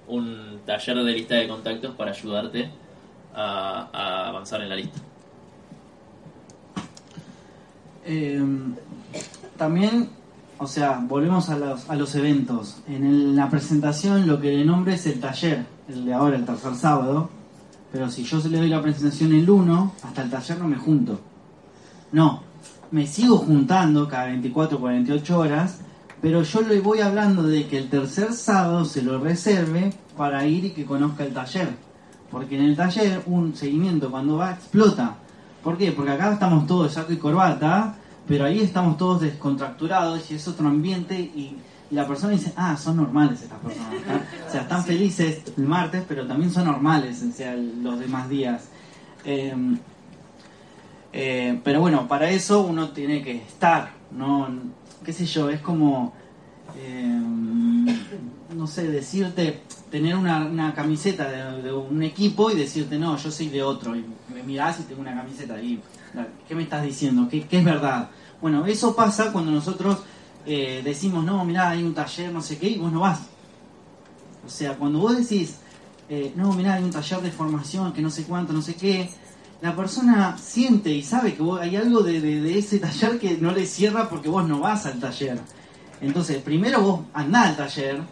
[0.08, 2.70] un taller de lista de contactos para ayudarte
[3.34, 5.00] a, avanzar en la lista.
[8.04, 8.74] Em,
[9.56, 10.10] también,
[10.58, 12.78] o sea, volvemos a los, a los eventos.
[12.88, 16.74] En la presentación lo que le nombre es el taller, el de ahora, el tercer
[16.74, 17.30] sábado
[17.92, 21.20] pero si yo le doy la presentación el 1, hasta el taller no me junto.
[22.10, 22.42] No,
[22.90, 25.80] me sigo juntando cada 24 o 48 horas,
[26.22, 30.64] pero yo le voy hablando de que el tercer sábado se lo reserve para ir
[30.64, 31.68] y que conozca el taller.
[32.30, 35.16] Porque en el taller un seguimiento cuando va explota.
[35.62, 35.92] ¿Por qué?
[35.92, 40.48] Porque acá estamos todos de saco y corbata, pero ahí estamos todos descontracturados y es
[40.48, 41.56] otro ambiente y
[41.92, 43.92] y la persona dice, ah, son normales estas personas.
[44.48, 48.70] o sea, están felices el martes, pero también son normales o sea, los demás días.
[49.26, 49.78] Em,
[51.12, 54.48] eh, pero bueno, para eso uno tiene que estar, ¿no?
[55.04, 55.50] ¿Qué sé yo?
[55.50, 56.12] Es como,
[56.82, 57.86] em,
[58.54, 63.62] no sé, decirte, tener una, camiseta de, un equipo y decirte, no, yo soy de
[63.62, 63.96] otro.
[63.96, 65.80] Y me mirás y tengo una camiseta y,
[66.48, 67.28] ¿qué me estás diciendo?
[67.28, 68.10] ¿Qué, qué es verdad?
[68.40, 69.98] Bueno, eso pasa cuando nosotros
[70.44, 73.20] eh, decimos, no, mirá, hay un taller, no sé qué, y vos no vas.
[74.44, 75.58] O sea, cuando vos decís,
[76.08, 79.08] eh, no, mirá, hay un taller de formación que no sé cuánto, no sé qué,
[79.62, 84.08] la persona siente y sabe que hay algo de, ese taller que no le cierra
[84.08, 85.38] porque vos no vas al taller.
[86.00, 88.02] Entonces, primero vos andá al taller,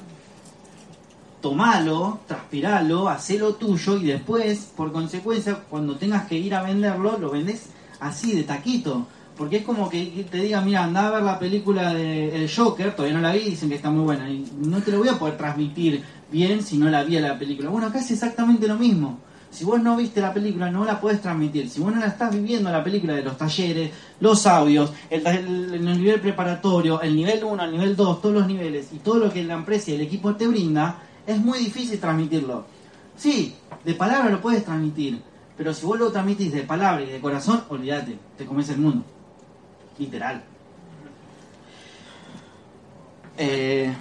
[1.40, 7.30] tomalo, transpiralo, hacelo tuyo y después, por consecuencia, cuando tengas que ir a venderlo, lo
[7.30, 9.08] vendes así de taquito.
[9.36, 12.94] Porque es como que te diga, mira, anda a ver la película de El Joker,
[12.94, 14.30] todavía no la vi, dicen que está muy buena.
[14.30, 17.36] Y no te lo voy a poder transmitir bien si no la vi a la
[17.36, 17.70] película.
[17.70, 19.18] Bueno, acá es exactamente lo mismo.
[19.50, 21.68] Si vos no viste la película, no la puedes transmitir.
[21.68, 25.84] Si vos no la estás viviendo, la película de los talleres, los audios, el, el,
[25.84, 29.42] nivel preparatorio, el nivel 1, el nivel 2, todos los niveles y todo lo que
[29.42, 32.64] la empresa y el equipo te brinda, es muy difícil transmitirlo.
[33.16, 35.20] Sí, de palabra lo puedes transmitir,
[35.56, 39.04] pero si vos lo transmitís de palabra y de corazón, olvídate, te comes el mundo
[40.00, 40.42] literal.
[43.36, 43.94] Eh,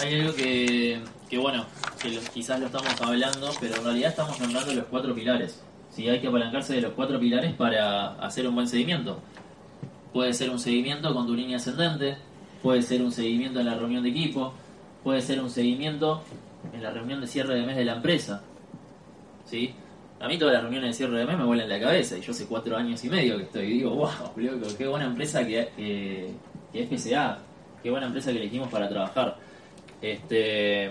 [0.00, 1.66] Hay algo que, que bueno,
[2.02, 5.62] que quizás lo estamos hablando, pero en realidad estamos nombrando los cuatro pilares.
[5.90, 9.20] Si hay que apalancarse de los cuatro pilares para hacer un buen seguimiento.
[10.12, 12.16] Puede ser un seguimiento con tu línea ascendente,
[12.62, 14.54] puede ser un seguimiento en la reunión de equipo,
[15.04, 16.22] puede ser un seguimiento
[16.72, 18.42] en la reunión de cierre de mes de la empresa.
[19.44, 19.74] ¿Sí?
[20.20, 22.32] A mí todas las reuniones de cierre de mes me vuelan la cabeza y yo
[22.32, 24.34] hace cuatro años y medio que estoy y digo, wow,
[24.76, 26.34] qué buena empresa que, que,
[26.72, 27.38] es PSA,
[27.82, 29.36] qué buena empresa que elegimos para trabajar.
[30.02, 30.90] Este,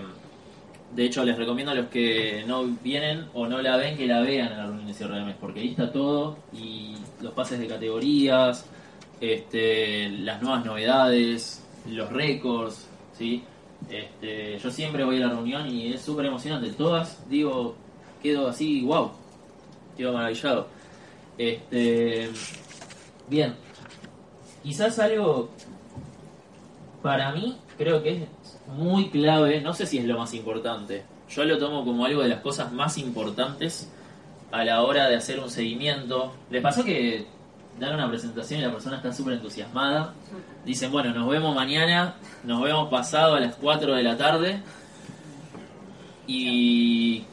[0.94, 4.20] de hecho, les recomiendo a los que no vienen o no la ven que la
[4.20, 7.58] vean en la reunión de cierre de mes, porque ahí está todo y los pases
[7.58, 8.64] de categorías,
[9.20, 13.42] este, las nuevas novedades, los récords, ¿sí?
[13.90, 16.70] Este, yo siempre voy a la reunión y es súper emocionante.
[16.72, 17.76] Todas, digo,
[18.22, 19.10] quedo así, wow,
[19.96, 20.68] quedo maravillado.
[21.36, 22.30] Este,
[23.28, 23.54] bien,
[24.62, 25.50] quizás algo
[27.02, 28.22] para mí creo que es
[28.68, 32.28] muy clave, no sé si es lo más importante, yo lo tomo como algo de
[32.28, 33.90] las cosas más importantes
[34.50, 36.32] a la hora de hacer un seguimiento.
[36.50, 37.26] ¿Les pasó que
[37.78, 40.14] dan una presentación y la persona está súper entusiasmada?
[40.64, 44.60] Dicen, bueno, nos vemos mañana, nos vemos pasado a las 4 de la tarde
[46.26, 47.24] y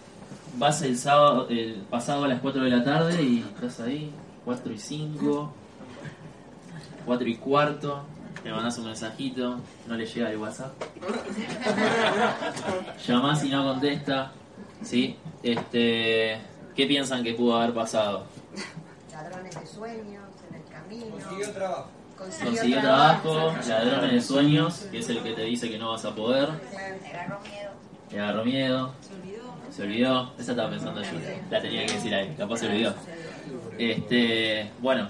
[0.58, 4.12] vas el sábado, el pasado a las 4 de la tarde y estás ahí,
[4.44, 5.54] 4 y 5,
[7.06, 8.04] 4 y cuarto,
[8.46, 10.72] le mandas un mensajito, no le llega el WhatsApp.
[13.08, 14.32] Llamás y no contesta,
[14.84, 15.18] ¿sí?
[15.42, 16.38] Este,
[16.76, 18.28] ¿Qué piensan que pudo haber pasado?
[19.66, 21.06] sueños, en el camino.
[21.12, 21.90] Consiguió trabajo.
[22.18, 26.14] Consiguió trabajo, ladrones de sueños, que es el que te dice que no vas a
[26.14, 26.50] poder.
[26.72, 27.72] Le agarró miedo.
[28.12, 28.92] Le agarró miedo.
[29.72, 30.34] Se olvidó.
[30.38, 31.10] Esa estaba pensando yo.
[31.50, 32.94] La tenía que decir ahí, capaz se olvidó.
[33.78, 35.08] Este, bueno,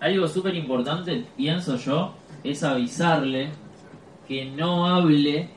[0.00, 2.12] algo súper importante, pienso yo,
[2.50, 3.50] es avisarle
[4.28, 5.48] que no hable,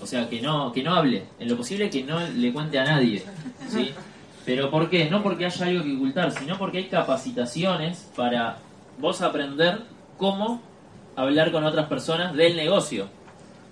[0.00, 2.84] o sea, que no, que no hable, en lo posible que no le cuente a
[2.84, 3.22] nadie,
[3.68, 3.90] ¿sí?
[4.44, 5.08] Pero ¿por qué?
[5.08, 8.58] No porque haya algo que ocultar, sino porque hay capacitaciones para
[8.98, 9.82] vos aprender
[10.16, 10.60] cómo
[11.16, 13.08] hablar con otras personas del negocio.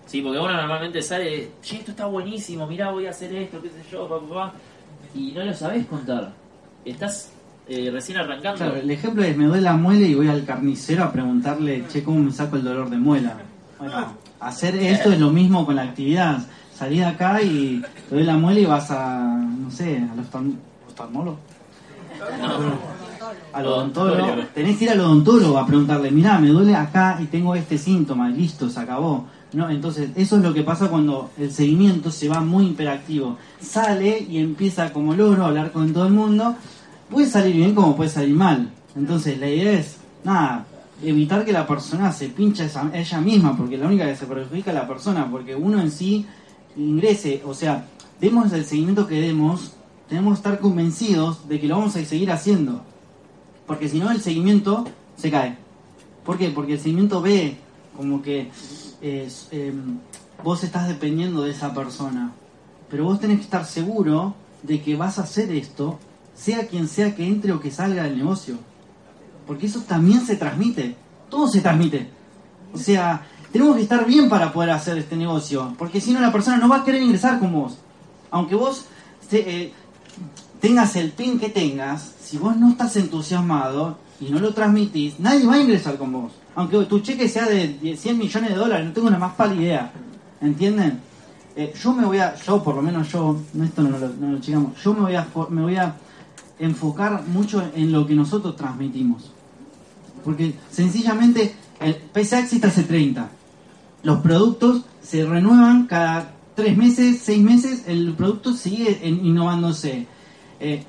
[0.07, 3.69] Sí, porque uno normalmente sale, che, esto está buenísimo, mirá, voy a hacer esto, qué
[3.69, 4.53] sé yo, papá, papá,
[5.15, 6.33] y no lo sabés contar.
[6.85, 7.33] Estás
[7.69, 8.57] eh, recién arrancando.
[8.59, 12.03] Claro, el ejemplo es, me duele la muela y voy al carnicero a preguntarle, che,
[12.03, 13.35] ¿cómo me saco el dolor de muela?
[13.79, 13.95] Bueno,
[14.41, 16.39] hacer esto es lo mismo con la actividad.
[16.75, 20.55] Salís de acá y te duele la muela y vas a, no sé, al oftal-
[20.89, 21.39] oftalmólogo.
[23.53, 24.43] Al odontólogo.
[24.55, 28.31] Tenés que ir al odontólogo a preguntarle, mirá, me duele acá y tengo este síntoma,
[28.31, 29.27] y listo, se acabó.
[29.53, 33.39] No, entonces, eso es lo que pasa cuando el seguimiento se va muy hiperactivo.
[33.61, 36.55] Sale y empieza como loro a hablar con todo el mundo.
[37.11, 38.71] Puede salir bien como puede salir mal.
[38.97, 40.67] Entonces, la idea es, nada,
[41.03, 44.71] evitar que la persona se pinche a ella misma, porque la única que se perjudica
[44.71, 46.27] es la persona, porque uno en sí
[46.77, 47.87] ingrese, o sea,
[48.21, 49.73] demos el seguimiento que demos,
[50.09, 52.83] tenemos que estar convencidos de que lo vamos a seguir haciendo.
[53.67, 54.85] Porque si no, el seguimiento
[55.17, 55.57] se cae.
[56.25, 56.51] ¿Por qué?
[56.51, 57.57] Porque el seguimiento ve
[57.97, 58.51] como que
[59.03, 59.29] eh,
[60.43, 62.33] vos estás dependiendo de esa persona.
[62.91, 65.99] Pero vos tenés que estar seguro de que vas a hacer esto,
[66.39, 68.57] sea quien sea que entre o que salga del negocio.
[69.47, 70.97] Porque eso también se transmite.
[71.29, 72.09] Todo se transmite.
[72.73, 75.75] O sea, tenemos que estar bien para poder hacer este negocio.
[75.79, 77.79] Porque si no, la persona no va a querer ingresar con vos.
[78.31, 78.87] Aunque vos
[79.33, 79.73] eh,
[80.61, 85.47] tengas el pin que tengas, si vos no estás entusiasmado y no lo transmitís, nadie
[85.47, 86.33] va a ingresar con vos.
[86.55, 89.63] Aunque tu cheque sea de 10, 100 millones de dólares, no tengo la más pálida
[89.63, 89.93] idea.
[90.41, 91.01] ¿Entienden?
[91.57, 94.41] Eh, yo me voy a, yo por lo menos yo, esto no lo, no lo
[94.41, 95.95] checamos, yo me voy, a, me voy a
[96.59, 99.31] enfocar mucho en lo que nosotros transmitimos.
[100.25, 103.29] Porque sencillamente el PSA existe hace 30.
[104.03, 110.07] Los productos se renuevan cada 3 meses, 6 meses, el producto sigue innovándose.
[110.61, 110.85] Eh,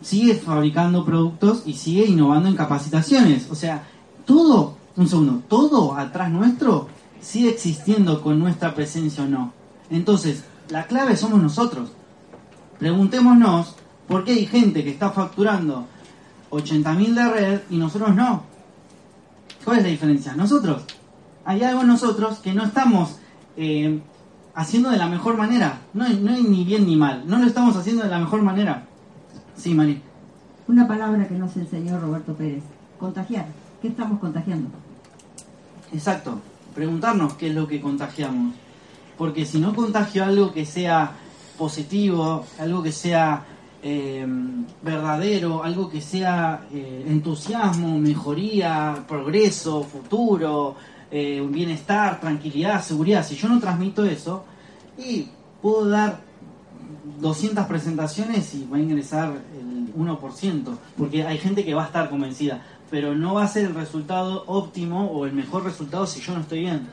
[0.00, 3.50] sigue fabricando productos y sigue innovando en capacitaciones.
[3.50, 3.84] O sea,
[4.26, 6.88] todo, un segundo, todo atrás nuestro
[7.20, 9.52] sigue existiendo con nuestra presencia o no.
[9.90, 11.90] Entonces, la clave somos nosotros.
[12.78, 13.74] Preguntémonos
[14.08, 15.86] por qué hay gente que está facturando
[16.50, 18.42] 80.000 de red y nosotros no.
[19.64, 20.34] ¿Cuál es la diferencia?
[20.34, 20.84] Nosotros.
[21.44, 23.16] Hay algo en nosotros que no estamos
[23.56, 24.00] eh,
[24.54, 25.80] haciendo de la mejor manera.
[25.92, 27.24] No hay, no hay ni bien ni mal.
[27.26, 28.84] No lo estamos haciendo de la mejor manera.
[29.56, 30.00] Sí, Mari.
[30.68, 32.62] Una palabra que nos enseñó Roberto Pérez.
[32.98, 33.46] Contagiar.
[33.82, 34.70] ¿Qué estamos contagiando?
[35.92, 36.40] Exacto.
[36.74, 38.54] Preguntarnos qué es lo que contagiamos.
[39.18, 41.12] Porque si no contagio algo que sea
[41.58, 43.44] positivo, algo que sea
[43.86, 44.26] eh,
[44.80, 50.74] verdadero, algo que sea eh, entusiasmo, mejoría, progreso, futuro,
[51.10, 54.46] eh, bienestar, tranquilidad, seguridad, si yo no transmito eso,
[54.96, 55.28] y
[55.60, 56.20] puedo dar
[57.20, 62.08] 200 presentaciones y va a ingresar el 1%, porque hay gente que va a estar
[62.08, 66.32] convencida, pero no va a ser el resultado óptimo o el mejor resultado si yo
[66.32, 66.88] no estoy bien.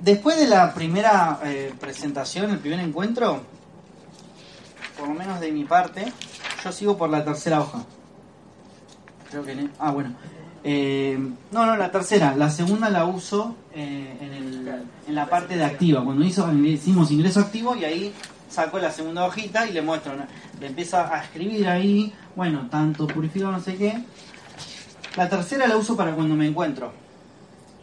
[0.00, 1.38] Después de la primera
[1.78, 3.51] presentación, el primer encuentro,
[5.02, 6.12] por lo menos de mi parte,
[6.64, 7.80] yo sigo por la tercera hoja.
[9.28, 9.68] Creo que...
[9.80, 10.14] Ah, bueno.
[10.62, 11.18] Eh,
[11.50, 12.36] no, no, la tercera.
[12.36, 16.04] La segunda la uso eh, en, el- en la parte de activa.
[16.04, 18.12] Cuando hizo, hicimos ingreso activo y ahí
[18.48, 20.12] saco la segunda hojita y le muestro.
[20.60, 24.04] Le empieza a escribir ahí, bueno, tanto purificado, no sé qué.
[25.16, 26.92] La tercera la uso para cuando me encuentro.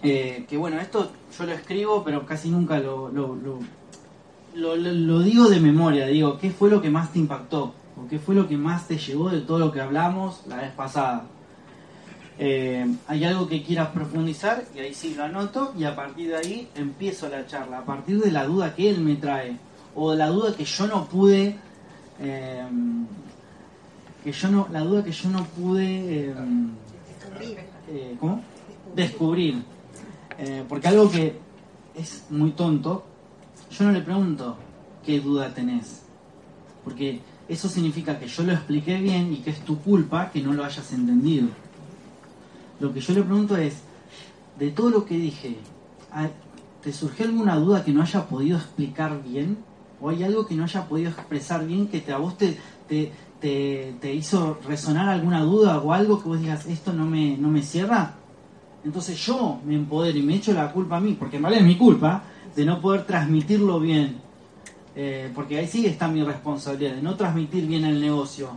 [0.03, 3.09] Eh, que bueno, esto yo lo escribo, pero casi nunca lo,
[4.55, 6.07] lo- lo- digo de memoria.
[6.07, 7.73] Digo, ¿qué fue lo que más te impactó?
[7.97, 10.71] ¿O qué fue lo que más te llegó de todo lo que hablamos la vez
[10.71, 11.25] pasada?
[12.41, 16.37] Eh, hay algo que quieras profundizar y ahí sí lo anoto y a partir de
[16.37, 17.79] ahí empiezo la charla.
[17.79, 19.57] A partir de la duda que él me trae
[19.95, 21.57] o la duda que yo no pude,
[22.21, 22.63] eh,
[24.23, 25.85] que yo no, la duda que yo no pude,
[26.29, 26.33] eh,
[27.89, 28.41] eh, ¿cómo?
[28.95, 29.63] Descubrir.
[30.69, 31.37] Porque algo que
[31.95, 33.03] es muy tonto,
[33.71, 34.57] yo no le pregunto
[35.05, 36.01] qué duda tenés.
[36.83, 40.53] Porque eso significa que yo lo expliqué bien y que es tu culpa que no
[40.53, 41.47] lo hayas entendido.
[42.79, 43.75] Lo que yo le pregunto es,
[44.57, 45.57] de todo lo que dije,
[46.11, 46.31] ¿hay-
[46.81, 49.57] ¿te surgió alguna duda que no haya podido explicar bien?
[50.01, 52.57] ¿O hay algo que no haya podido expresar bien que te, a vos te,
[52.89, 57.61] te hizo resonar alguna duda o algo que vos digas, esto no me, no me
[57.61, 58.13] cierra,
[58.83, 61.67] entonces yo me empodero y me echo la culpa a mí, porque en realidad es
[61.67, 62.23] mi culpa
[62.55, 64.17] de no poder transmitirlo bien.
[64.95, 68.49] Eh, porque ahí sí está mi responsabilidad, de no transmitir bien el negocio.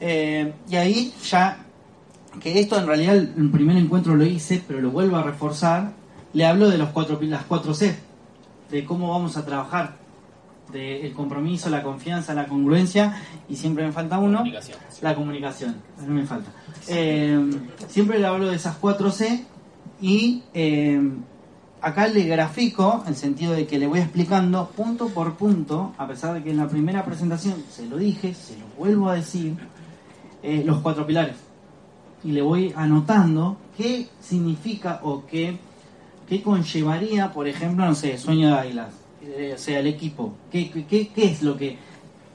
[0.00, 1.58] Eh, y ahí ya,
[2.40, 5.92] que esto en realidad el primer encuentro lo hice, pero lo vuelvo a reforzar,
[6.32, 7.96] le hablo de los cuatro, las cuatro C,
[8.70, 9.96] de cómo vamos a trabajar,
[10.72, 14.78] del compromiso, la confianza, la congruencia, y siempre me falta uno, Comunicación.
[15.02, 16.50] la comunicación, no me falta.
[16.88, 17.38] Eh,
[17.86, 19.44] siempre le hablo de esas cuatro C
[20.00, 20.42] y
[21.84, 26.32] acá le grafico en sentido de que le voy explicando punto por punto, a pesar
[26.32, 29.54] de que en la primera presentación se lo dije, se lo vuelvo a decir,
[30.42, 31.36] eh, los cuatro pilares.
[32.24, 35.58] Y le voy anotando qué significa o qué,
[36.26, 40.32] qué conllevaría, por ejemplo, no sé, sueño de águilas, eh, o sea, el equipo.
[40.50, 41.76] ¿Qué, qué, ¿Qué es lo que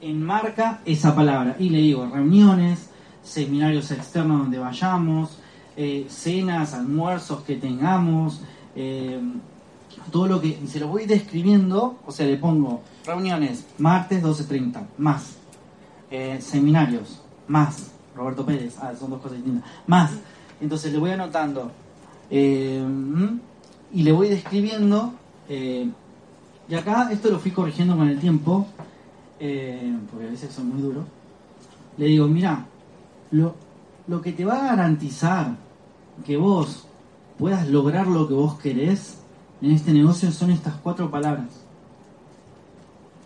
[0.00, 1.56] enmarca esa palabra?
[1.58, 2.90] Y le digo, reuniones,
[3.24, 5.38] seminarios externos donde vayamos,
[5.76, 8.42] eh, cenas, almuerzos que tengamos,
[8.80, 9.20] eh,
[10.10, 15.36] todo lo que se lo voy describiendo, o sea, le pongo reuniones, martes 12.30, más,
[16.12, 20.10] Eh, seminarios, más, Roberto Pérez, ah, son dos cosas distintas, más,
[20.60, 21.70] entonces le voy anotando.
[22.30, 22.82] Eh,
[23.92, 25.12] y le voy describiendo,
[25.48, 28.66] y acá esto lo fui corrigiendo con el tiempo,
[29.38, 31.04] porque a veces son muy duros,
[31.96, 32.66] le digo, mira,
[33.30, 33.54] lo,
[34.08, 35.56] lo que te va a garantizar
[36.26, 36.89] que vos
[37.40, 39.16] puedas lograr lo que vos querés
[39.62, 41.48] en este negocio son estas cuatro palabras.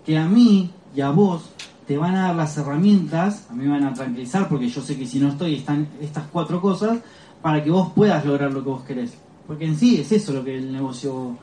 [0.07, 1.51] Que a mí y a vos
[1.87, 4.97] te van a dar las herramientas, a mí me van a tranquilizar porque yo sé
[4.97, 6.99] que si no estoy están estas cuatro cosas
[7.43, 9.15] para que vos puedas lograr lo que vos querés.
[9.49, 11.37] Porque en sí es eso lo que el negocio,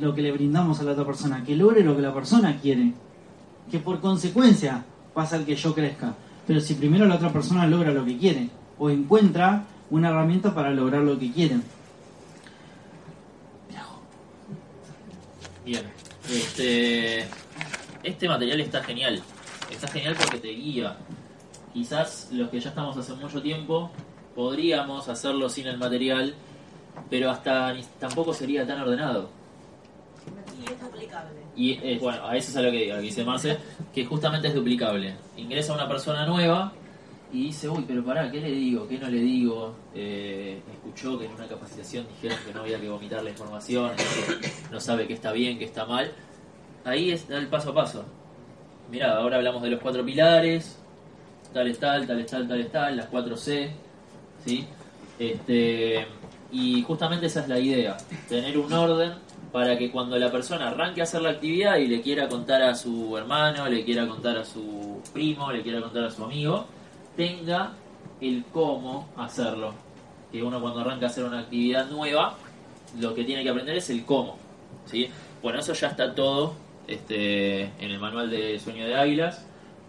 [0.00, 2.94] lo que le brindamos a la otra persona, que logre lo que la persona quiere.
[3.70, 6.14] Que por consecuencia pasa el que yo crezca.
[6.46, 9.64] Pero si primero la otra persona logra lo que quiere o encuentra
[9.94, 11.62] una herramienta para lograr lo que quieren.
[15.64, 15.82] Bien.
[16.30, 17.24] Este,
[18.02, 19.22] este material está genial.
[19.70, 20.96] Está genial porque te guía.
[21.72, 23.90] Quizás los que ya estamos hace mucho tiempo
[24.34, 26.34] podríamos hacerlo sin el material,
[27.08, 29.30] pero hasta ni- tampoco sería tan ordenado.
[30.60, 31.30] Y es duplicable.
[31.56, 33.56] Y eh, bueno, a eso es a lo que, lo que dice Marce,
[33.94, 35.14] que justamente es duplicable.
[35.36, 36.72] Ingresa una persona nueva
[37.32, 38.86] y dice, uy, pero pará, ¿qué le digo?
[38.86, 39.74] ¿Qué no le digo?
[39.94, 43.92] Eh, escuchó que en una capacitación dijeron que no había que vomitar la información,
[44.70, 46.12] no sabe qué está bien, qué está mal.
[46.84, 48.04] Ahí es el paso a paso.
[48.90, 50.78] Mirá, ahora hablamos de los cuatro pilares,
[51.52, 53.70] tal es tal, tal es tal, tal es tal, las cuatro C,
[54.44, 54.66] ¿sí?
[55.18, 56.06] Este,
[56.52, 57.96] y justamente esa es la idea,
[58.28, 59.12] tener un orden
[59.50, 62.74] para que cuando la persona arranque a hacer la actividad y le quiera contar a
[62.74, 66.66] su hermano, le quiera contar a su primo, le quiera contar a su amigo,
[67.16, 67.72] tenga
[68.20, 69.72] el cómo hacerlo.
[70.32, 72.34] Que uno cuando arranca a hacer una actividad nueva,
[72.98, 74.36] lo que tiene que aprender es el cómo.
[74.86, 75.08] ¿sí?
[75.42, 76.54] Bueno, eso ya está todo
[76.86, 79.44] este, en el manual de Sueño de Águilas,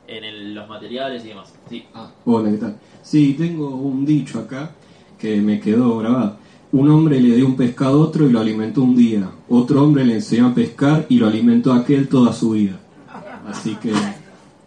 [0.08, 1.54] en el- los materiales y demás.
[1.70, 1.86] Sí.
[2.26, 2.78] Hola, ¿qué tal?
[3.02, 4.72] Sí, tengo un dicho acá
[5.18, 6.38] que me quedó grabado.
[6.72, 9.30] Un hombre le dio un pescado a otro y lo alimentó un día.
[9.50, 12.78] Otro hombre le enseñó a pescar y lo alimentó a aquel toda su vida.
[13.48, 13.94] Así que,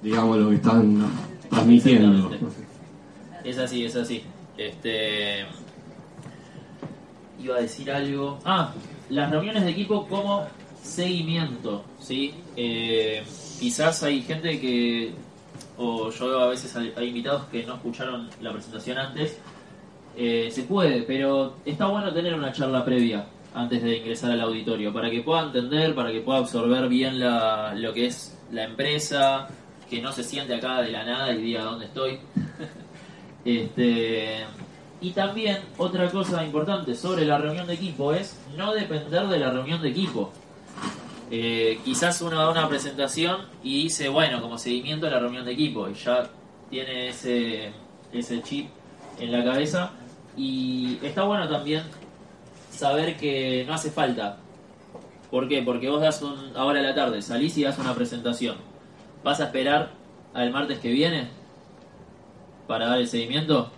[0.02, 1.02] digamos lo que están
[1.51, 2.30] transmitiendo.
[3.44, 4.22] Es así, es así.
[4.57, 5.46] Este.
[7.42, 8.38] Iba a decir algo.
[8.44, 8.72] Ah,
[9.11, 10.46] las reuniones de equipo como
[10.82, 12.34] seguimiento, ¿sí?
[12.57, 13.22] Eh,
[13.59, 15.12] quizás hay gente que.
[15.76, 19.38] O yo a veces hay invitados que no escucharon la presentación antes.
[20.16, 23.24] Eh, se puede, pero está bueno tener una charla previa
[23.55, 27.72] antes de ingresar al auditorio para que pueda entender, para que pueda absorber bien la,
[27.74, 29.49] lo que es la empresa,
[29.89, 32.18] que no se siente acá de la nada y diga dónde estoy.
[33.45, 34.45] Este,
[35.01, 39.51] y también otra cosa importante sobre la reunión de equipo es no depender de la
[39.51, 40.32] reunión de equipo.
[41.30, 45.53] Eh, quizás uno da una presentación y dice, bueno, como seguimiento de la reunión de
[45.53, 46.28] equipo, y ya
[46.68, 47.70] tiene ese,
[48.12, 48.68] ese chip
[49.20, 49.93] en la cabeza.
[50.36, 51.84] Y está bueno también
[52.70, 54.39] saber que no hace falta.
[55.30, 55.62] ¿Por qué?
[55.62, 58.57] Porque vos das un, ahora a la tarde, salís y das una presentación.
[59.23, 59.91] ¿Vas a esperar
[60.35, 61.29] al martes que viene
[62.66, 63.71] para dar el seguimiento?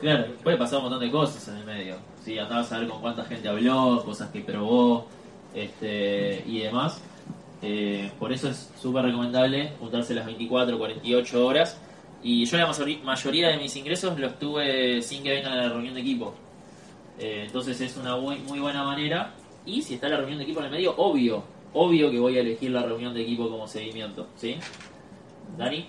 [0.00, 1.96] Claro, puede pasar un montón de cosas en el medio.
[2.22, 5.06] Si andabas a ver con cuánta gente habló, cosas que probó
[5.54, 7.02] este, y demás.
[7.62, 11.80] Eh, por eso es súper recomendable juntarse las 24 48 horas.
[12.22, 12.70] Y yo la
[13.04, 16.34] mayoría de mis ingresos los tuve sin que vengan a la reunión de equipo.
[17.18, 19.34] Eh, entonces es una muy, muy buena manera.
[19.66, 22.40] Y si está la reunión de equipo en el medio, obvio obvio que voy a
[22.40, 24.56] elegir la reunión de equipo como seguimiento, ¿sí?
[25.58, 25.86] Dani.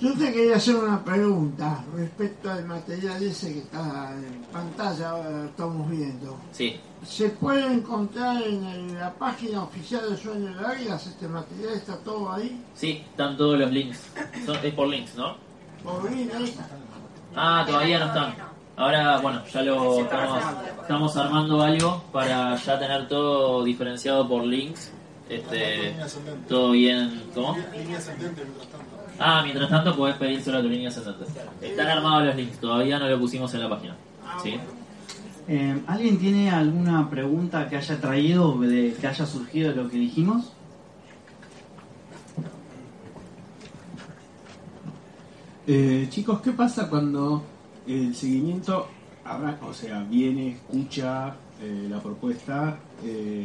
[0.00, 5.44] Yo te quería hacer una pregunta respecto al material ese que está en pantalla, ahora
[5.44, 6.36] estamos viendo.
[6.50, 6.80] Sí.
[7.06, 11.74] ¿Se puede encontrar en el- la página oficial de Sueño de Águilas este material?
[11.74, 12.60] ¿Está todo ahí?
[12.74, 14.00] Sí, están todos los links.
[14.44, 15.36] Son- es por links, ¿no?
[15.84, 16.56] ¿Por ahí, ahí?
[17.36, 18.34] Ah, todavía no están.
[18.76, 20.42] Ahora, bueno, ya lo estamos,
[20.82, 24.90] estamos armando algo para ya tener todo diferenciado por links.
[25.28, 25.94] Este,
[26.48, 27.56] todo bien, ¿cómo?
[27.72, 28.96] Línea ascendente mientras tanto.
[29.18, 31.24] Ah, mientras tanto puedes pedírselo a tu línea ascendente.
[31.62, 33.96] Están armados los links, todavía no lo pusimos en la página.
[34.42, 34.58] ¿Sí?
[35.46, 39.98] Eh, ¿Alguien tiene alguna pregunta que haya traído, de, que haya surgido de lo que
[39.98, 40.52] dijimos?
[45.66, 47.42] Eh, chicos, ¿qué pasa cuando
[47.86, 48.88] el seguimiento,
[49.62, 53.44] o sea, viene, escucha eh, la propuesta, eh,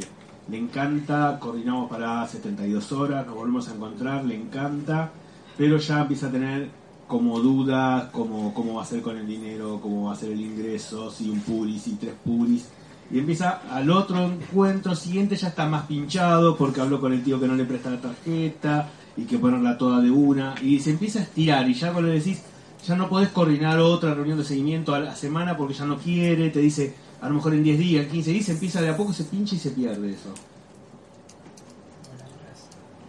[0.50, 5.12] le encanta, coordinamos para 72 horas, nos volvemos a encontrar, le encanta,
[5.58, 6.70] pero ya empieza a tener
[7.08, 10.42] como dudas, como cómo va a ser con el dinero, cómo va a ser el
[10.42, 12.70] ingreso, si un puris, si tres puris.
[13.12, 17.40] Y empieza al otro encuentro siguiente, ya está más pinchado porque habló con el tío
[17.40, 20.54] que no le presta la tarjeta y que ponerla toda de una.
[20.62, 22.44] Y se empieza a estirar y ya cuando le decís,
[22.86, 26.50] ya no podés coordinar otra reunión de seguimiento a la semana porque ya no quiere,
[26.50, 29.26] te dice a lo mejor en 10 días, 15 días, empieza de a poco, se
[29.26, 30.30] pincha y se pierde eso.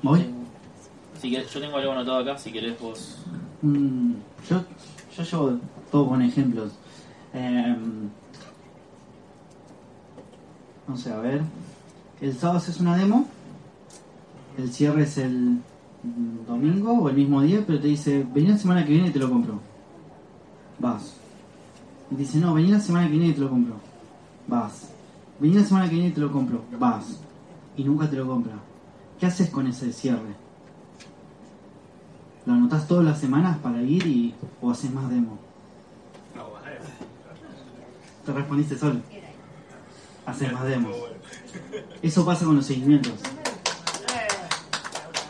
[0.02, 0.26] ¿Voy?
[1.20, 3.18] Si querés- yo tengo algo anotado acá, si querés vos.
[3.62, 4.14] Mm,
[4.48, 4.64] yo,
[5.16, 5.58] yo llevo
[5.92, 6.72] todo con ejemplos.
[7.34, 7.76] Eh,
[10.88, 11.42] no sé, a ver.
[12.20, 13.28] El sábado haces una demo.
[14.58, 15.58] El cierre es el
[16.02, 19.18] domingo o el mismo día, pero te dice, vení la semana que viene y te
[19.18, 19.60] lo compro.
[20.78, 21.16] Vas.
[22.10, 23.74] Y dice, no, vení la semana que viene y te lo compro.
[24.46, 24.88] Vas.
[25.38, 26.62] Vení la semana que viene y te lo compro.
[26.78, 27.20] Vas.
[27.76, 28.54] Y nunca te lo compra.
[29.18, 30.34] ¿Qué haces con ese cierre?
[32.46, 35.38] ¿Lo anotás todas las semanas para ir y o haces más demo?
[38.24, 39.00] Te respondiste solo.
[40.26, 40.94] Haces más demos.
[42.02, 43.14] Eso pasa con los seguimientos.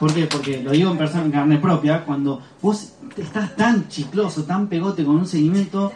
[0.00, 0.26] ¿Por qué?
[0.26, 5.04] Porque lo digo en persona, en carne propia, cuando vos estás tan chicloso, tan pegote
[5.04, 5.92] con un seguimiento,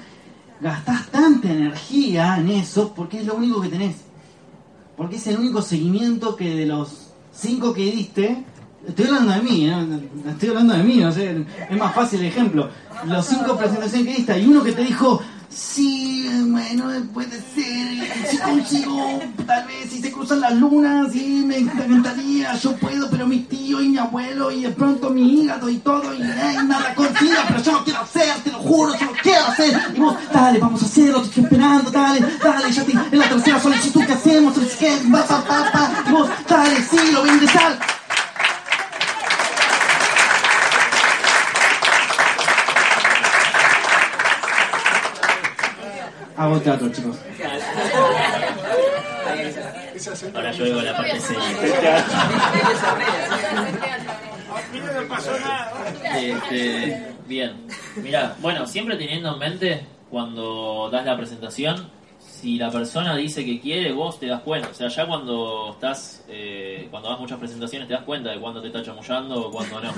[0.61, 3.97] gastás tanta energía en eso porque es lo único que tenés.
[4.95, 8.45] Porque es el único seguimiento que de los cinco que diste,
[8.87, 10.31] estoy hablando de mí, ¿no?
[10.31, 12.69] estoy hablando de mí, no sé, es más fácil el ejemplo.
[13.07, 16.04] Los cinco presentaciones que diste, hay uno que te dijo, sí,
[16.55, 22.55] bueno, puede ser, si consigo, tal vez, si se cruzan las lunas, sí, me encantaría,
[22.55, 26.15] yo puedo, pero mi tío y mi abuelo y de pronto mi hígado y todo,
[26.15, 29.83] y nada consiga, pero yo lo quiero hacer, te lo juro, yo lo quiero hacer.
[29.97, 33.29] Y vos, dale, vamos a hacerlo, te estoy esperando, dale, dale, ya te, en la
[33.29, 37.31] tercera solicitud que hacemos, es que vas a papá, y vos, dale, sí, lo voy
[37.31, 37.79] a ingresar.
[46.45, 47.17] Hago teatro, chicos.
[50.35, 52.05] Ahora yo digo la parte seria.
[56.15, 57.67] Este, bien.
[57.97, 61.89] Mira, bueno, siempre teniendo en mente cuando das la presentación,
[62.45, 64.69] si la persona dice que quiere, vos te das cuenta.
[64.69, 68.61] O sea, ya cuando estás, eh, cuando das muchas presentaciones, te das cuenta de cuándo
[68.61, 69.89] te está chamullando o cuándo no.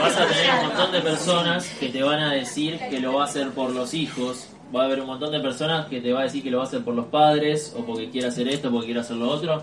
[0.00, 3.24] Vas a, tener un montón de personas que te van a decir que lo va
[3.24, 4.48] a hacer por los hijos.
[4.74, 6.64] Va a haber un montón de personas que te va a decir que lo va
[6.64, 9.62] a hacer por los padres, o porque quiere hacer esto, porque quiere hacer lo otro.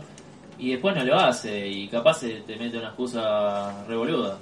[0.59, 4.37] Y después no lo hace, y capaz te mete una excusa revoluda.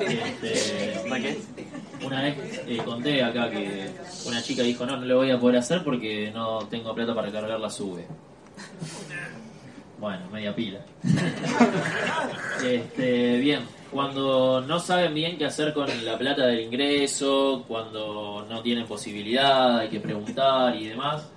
[0.00, 1.02] Este,
[2.04, 2.36] una vez
[2.66, 3.90] eh, conté acá que
[4.26, 7.30] una chica dijo, no, no lo voy a poder hacer porque no tengo plata para
[7.30, 8.06] cargar la sube.
[9.98, 10.80] Bueno, media pila.
[12.64, 18.62] Este, bien, cuando no saben bien qué hacer con la plata del ingreso, cuando no
[18.62, 21.28] tienen posibilidad, hay que preguntar y demás.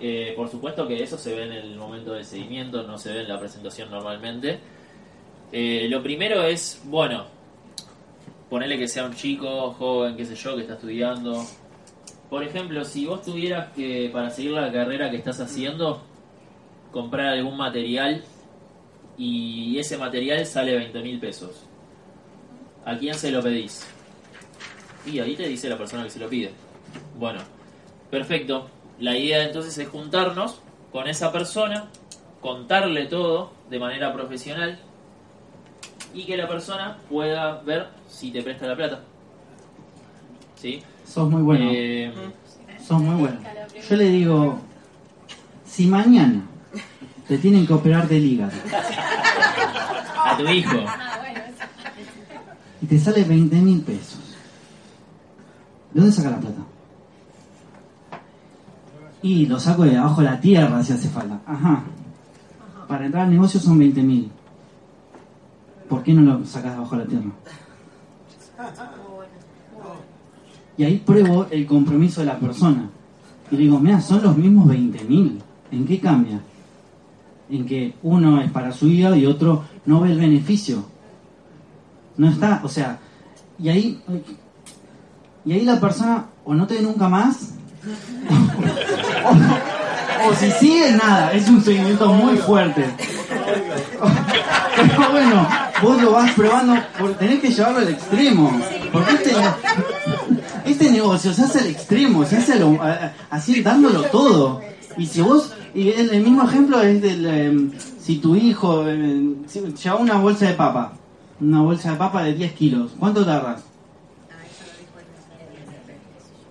[0.00, 3.20] eh, por supuesto que eso se ve en el momento del seguimiento, no se ve
[3.20, 4.58] en la presentación normalmente.
[5.56, 7.26] Eh, lo primero es, bueno,
[8.50, 11.46] ponerle que sea un chico, joven, qué sé yo, que está estudiando.
[12.28, 16.02] Por ejemplo, si vos tuvieras que, para seguir la carrera que estás haciendo,
[16.90, 18.24] comprar algún material
[19.16, 21.62] y ese material sale 20 mil pesos,
[22.84, 23.86] ¿a quién se lo pedís?
[25.06, 26.50] Y ahí te dice la persona que se lo pide.
[27.16, 27.38] Bueno,
[28.10, 28.68] perfecto.
[28.98, 31.90] La idea entonces es juntarnos con esa persona,
[32.40, 34.80] contarle todo de manera profesional
[36.14, 39.00] y que la persona pueda ver si te presta la plata.
[40.54, 40.82] ¿Sí?
[41.04, 41.66] Sos muy bueno.
[41.68, 42.12] Eh,
[42.86, 43.38] Sos muy bueno.
[43.88, 44.58] Yo le digo,
[45.66, 46.42] si mañana
[47.26, 48.52] te tienen que operar del hígado.
[50.24, 50.76] A tu hijo.
[52.80, 54.20] Y te sale 20 mil pesos.
[55.92, 56.60] ¿De dónde saca la plata?
[59.22, 61.40] Y lo saco de abajo de la tierra si hace falta.
[61.46, 61.82] Ajá.
[62.86, 64.30] Para entrar al negocio son 20 mil.
[65.88, 67.30] ¿Por qué no lo sacas de abajo de la tierra?
[70.76, 72.90] Y ahí pruebo el compromiso de la persona.
[73.50, 75.40] Y digo, mira, son los mismos 20 mil.
[75.70, 76.40] ¿En qué cambia?
[77.50, 80.84] En que uno es para su hígado y otro no ve el beneficio.
[82.16, 82.98] No está, o sea,
[83.58, 84.00] y ahí,
[85.44, 87.54] y ahí la persona o no te ve nunca más,
[89.24, 92.84] o, o si sigue, nada, es un seguimiento muy fuerte.
[94.76, 95.46] Pero bueno,
[95.82, 98.60] vos lo vas probando, porque tenés que llevarlo al extremo.
[98.92, 99.32] Porque este,
[100.64, 102.78] este negocio se hace al extremo, se hace lo-
[103.30, 104.60] así dándolo todo.
[104.96, 108.84] Y si vos, y el, el mismo ejemplo es del, em, si tu hijo
[109.46, 110.92] si lleva una bolsa de papa,
[111.40, 113.62] una bolsa de papa de 10 kilos, ¿cuánto tardas?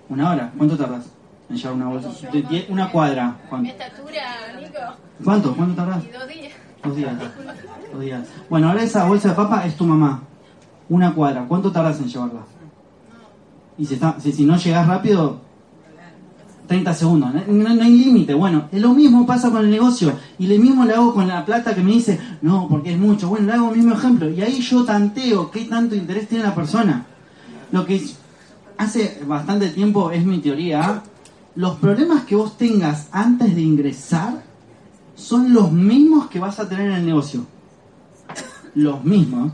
[0.10, 1.06] Una hora, ¿cuánto tardas
[1.50, 2.10] en llevar una bolsa?
[2.32, 3.70] De 10 una cuadra, ¿cuánto?
[5.24, 5.56] ¿Cuánto?
[5.56, 6.04] ¿Cuánto tardas?
[6.12, 6.52] Dos días.
[6.84, 7.14] Dos días.
[7.94, 8.28] Dos días.
[8.50, 10.22] Bueno, ahora esa bolsa de papa es tu mamá.
[10.90, 11.46] Una cuadra.
[11.48, 12.42] ¿Cuánto tardas en llevarla?
[13.78, 15.40] Y si, está, si, no llegas rápido,
[16.68, 17.32] 30 segundos.
[17.48, 18.34] No, hay límite.
[18.34, 20.14] Bueno, lo mismo pasa con el negocio.
[20.38, 23.30] Y lo mismo le hago con la plata que me dice, no, porque es mucho.
[23.30, 24.30] Bueno, le hago el mismo ejemplo.
[24.30, 27.06] Y ahí yo tanteo qué tanto interés tiene la persona.
[27.72, 28.06] Lo que
[28.78, 31.02] hace bastante tiempo es mi teoría.
[31.56, 34.53] Los problemas que vos tengas antes de ingresar
[35.16, 37.46] son los mismos que vas a tener en el negocio.
[38.76, 39.52] Los mismos.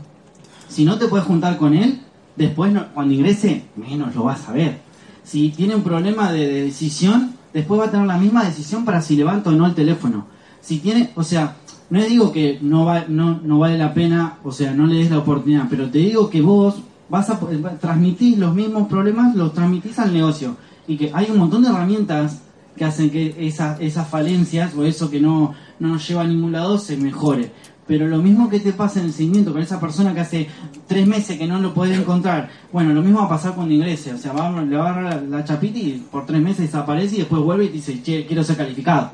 [0.68, 2.00] Si no te puedes juntar con él,
[2.36, 4.80] después no- cuando ingrese, menos lo vas a ver.
[5.24, 9.02] Si tiene un problema de, de decisión, después va a tener la misma decisión para
[9.02, 10.26] si levanta o no el teléfono.
[10.60, 11.56] Si tiene, o sea,
[11.90, 15.10] no digo que no, va, no, no vale la pena, o sea, no le des
[15.10, 16.76] la oportunidad, pero te digo que vos
[17.08, 17.40] vas a
[17.80, 20.56] transmitir los mismos problemas, los transmitís al negocio.
[20.86, 22.42] Y que hay un montón de herramientas
[22.76, 26.52] que hacen que esa- esas falencias o eso que no, no nos lleva a ningún
[26.52, 27.50] lado se mejore.
[27.86, 30.48] Pero lo mismo que te pasa en el seguimiento con esa persona que hace
[30.86, 34.14] tres meses que no lo puede encontrar, bueno, lo mismo va a pasar cuando ingrese.
[34.14, 37.18] O sea, va, le va a agarrar la, chapita y por tres meses desaparece y
[37.18, 39.10] después vuelve y te dice, che, quiero ser calificado.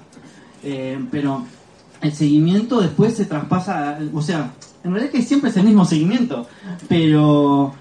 [0.62, 1.46] Eh, pero
[2.02, 4.52] el seguimiento después se traspasa, o sea,
[4.84, 6.46] en realidad que siempre es el mismo seguimiento,
[6.86, 7.74] pero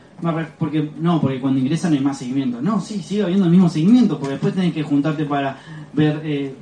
[0.57, 2.61] porque no, porque cuando ingresan hay más seguimiento.
[2.61, 5.59] No, sí, sigue habiendo el mismo seguimiento, porque después tenés que juntarte para
[5.93, 6.55] ver eh,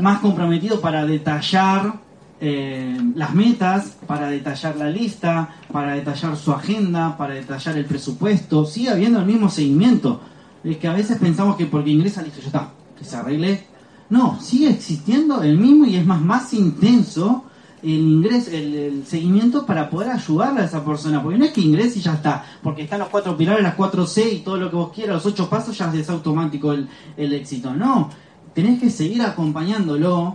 [0.00, 1.94] más comprometido para detallar
[2.40, 8.64] eh, las metas, para detallar la lista, para detallar su agenda, para detallar el presupuesto.
[8.64, 10.20] Sigue habiendo el mismo seguimiento.
[10.64, 13.64] Es que a veces pensamos que porque ingresa, listo, ya está, que se arregle.
[14.10, 17.44] No, sigue existiendo el mismo y es más, más intenso
[17.82, 21.22] el ingreso, el, seguimiento para poder ayudarle a esa persona.
[21.22, 24.06] Porque no es que ingrese y ya está, porque están los cuatro pilares, las cuatro
[24.06, 27.32] C y todo lo que vos quieras, los ocho pasos, ya es automático el, el
[27.32, 27.74] éxito.
[27.74, 28.10] No,
[28.54, 30.34] tenés que seguir acompañándolo,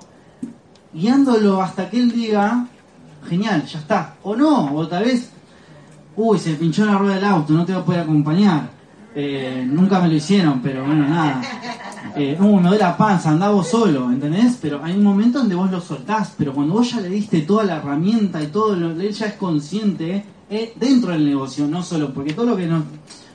[0.94, 2.68] guiándolo hasta que él diga,
[3.28, 4.16] genial, ya está.
[4.24, 5.32] O no, o tal vez,
[6.16, 8.70] uy, se pinchó la rueda del auto, no te va a poder acompañar.
[9.16, 11.42] Eh, nunca me lo hicieron, pero bueno, nada.
[12.16, 14.58] Eh, uy, me doy la panza, andá solo, ¿entendés?
[14.62, 17.64] Pero hay un momento donde vos lo soltás, pero cuando vos ya le diste toda
[17.64, 22.14] la herramienta y todo, lo, él ya es consciente eh, dentro del negocio, no solo,
[22.14, 22.84] porque todo lo que nos,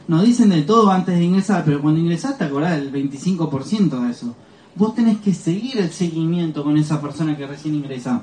[0.07, 4.11] nos dicen de todo antes de ingresar, pero cuando ingresás te acordás del 25% de
[4.11, 4.35] eso.
[4.75, 8.23] Vos tenés que seguir el seguimiento con esa persona que recién ingresa.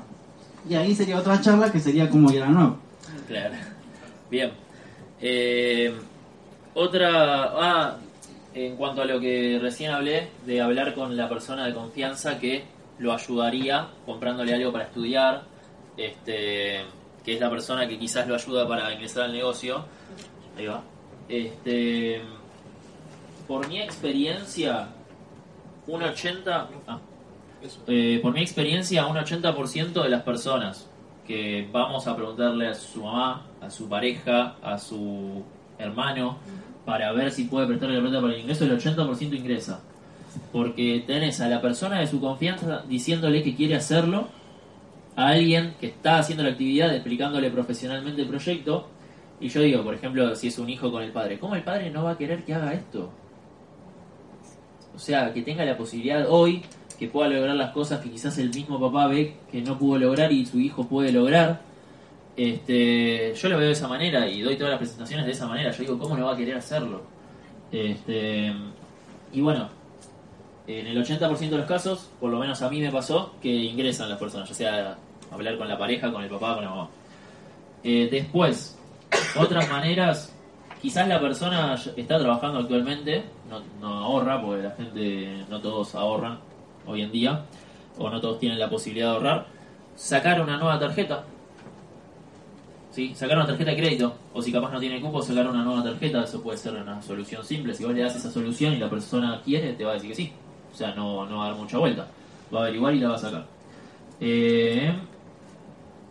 [0.68, 2.78] Y ahí sería otra charla que sería como ir a nuevo.
[3.28, 3.54] Claro.
[4.30, 4.50] Bien.
[5.20, 5.94] Eh,
[6.74, 7.52] otra.
[7.54, 7.96] Ah,
[8.56, 12.64] en cuanto a lo que recién hablé, de hablar con la persona de confianza que
[12.98, 15.42] lo ayudaría comprándole algo para estudiar,
[15.98, 16.80] este,
[17.22, 19.84] que es la persona que quizás lo ayuda para ingresar al negocio.
[20.56, 20.82] Ahí va.
[21.28, 22.22] Este,
[23.46, 24.88] por mi experiencia,
[25.86, 26.68] un 80.
[26.86, 26.98] ah,
[27.88, 30.88] eh, por mi experiencia, un 80% de las personas
[31.26, 35.44] que vamos a preguntarle a su mamá, a su pareja, a su
[35.78, 36.38] hermano,
[36.86, 39.82] para ver si puede prestarle la plata para el ingreso, el 80% ingresa.
[40.52, 44.28] Porque tenés a la persona de su confianza diciéndole que quiere hacerlo,
[45.16, 48.88] a alguien que está haciendo la actividad, explicándole profesionalmente el proyecto,
[49.40, 51.90] y yo digo, por ejemplo, si es un hijo con el padre, ¿cómo el padre
[51.90, 53.10] no va a querer que haga esto?
[54.94, 56.62] O sea, que tenga la posibilidad hoy
[56.98, 60.32] que pueda lograr las cosas que quizás el mismo papá ve que no pudo lograr
[60.32, 61.60] y su hijo puede lograr.
[62.36, 65.70] Este, yo lo veo de esa manera y doy todas las presentaciones de esa manera.
[65.70, 67.02] Yo digo, ¿cómo no va a querer hacerlo?
[67.72, 68.52] Este,
[69.32, 69.68] y bueno,
[70.66, 74.08] En el 80% de los casos, por lo menos a mí me pasó, que ingresan
[74.08, 74.98] las personas, ya sea
[75.30, 76.88] hablar con la pareja, con el papá, con la mamá.
[77.84, 78.76] Eh, después,
[79.38, 80.34] otras maneras,
[80.82, 86.40] quizás la persona está trabajando actualmente, no, no ahorra, porque la gente, no todos ahorran
[86.84, 87.44] hoy en día,
[87.96, 89.46] o no todos tienen la posibilidad de ahorrar,
[89.94, 91.24] sacar una nueva tarjeta,
[93.14, 96.24] sacar una tarjeta de crédito, o si capaz no tiene cupo, sacar una nueva tarjeta,
[96.24, 99.40] eso puede ser una solución simple, si vos le das esa solución y la persona
[99.44, 100.32] quiere, te va a decir que sí,
[100.72, 102.06] o sea, no, no va a dar mucha vuelta,
[102.54, 103.46] va a averiguar y la va a sacar.
[104.20, 104.92] Eh,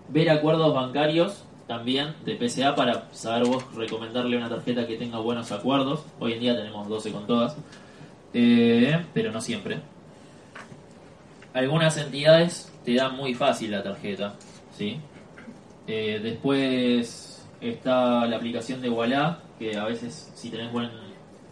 [0.09, 5.51] ver acuerdos bancarios también de PSA para saber vos recomendarle una tarjeta que tenga buenos
[5.51, 6.05] acuerdos.
[6.19, 7.57] Hoy en día tenemos 12 con todas,
[8.33, 9.79] eh, pero no siempre.
[11.53, 14.33] Algunas entidades te dan muy fácil la tarjeta,
[14.77, 14.99] ¿sí?
[15.87, 20.89] Eh, después está la aplicación de Walla, que a veces si tenés buen,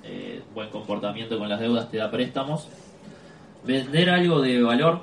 [0.04, 2.68] eh, buen comportamiento con las deudas te da préstamos.
[3.64, 5.02] Vender algo de valor,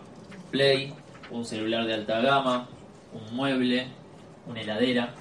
[0.50, 0.92] Play,
[1.30, 2.68] un celular de alta gama,
[3.12, 3.86] un mueble,
[4.48, 5.14] una heladera.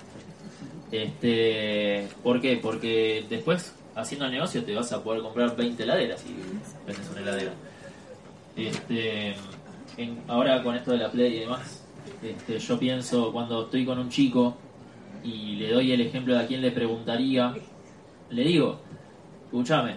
[0.92, 2.58] Este, ¿Por qué?
[2.62, 6.36] Porque después, haciendo el negocio, te vas a poder comprar 20 heladeras si
[6.88, 7.52] vendes una heladera.
[8.58, 9.36] Este,
[9.98, 11.79] en- ahora con esto de la Play y demás,
[12.22, 14.58] este, yo pienso cuando estoy con un chico
[15.24, 17.54] y le doy el ejemplo de a quién le preguntaría,
[18.30, 18.80] le digo,
[19.46, 19.96] escúchame,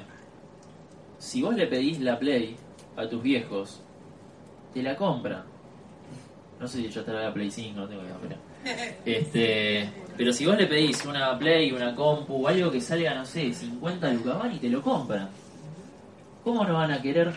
[1.19, 2.57] si vos le pedís la Play
[2.97, 3.81] a tus viejos,
[4.73, 5.45] te la compran.
[6.61, 8.37] No sé si ya estará la Play 5, no tengo idea, pero...
[9.05, 13.53] Este, pero si vos le pedís una Play, una compu, algo que salga, no sé,
[13.53, 15.29] 50 lucas y te lo compran.
[16.45, 17.33] ¿Cómo no van a querer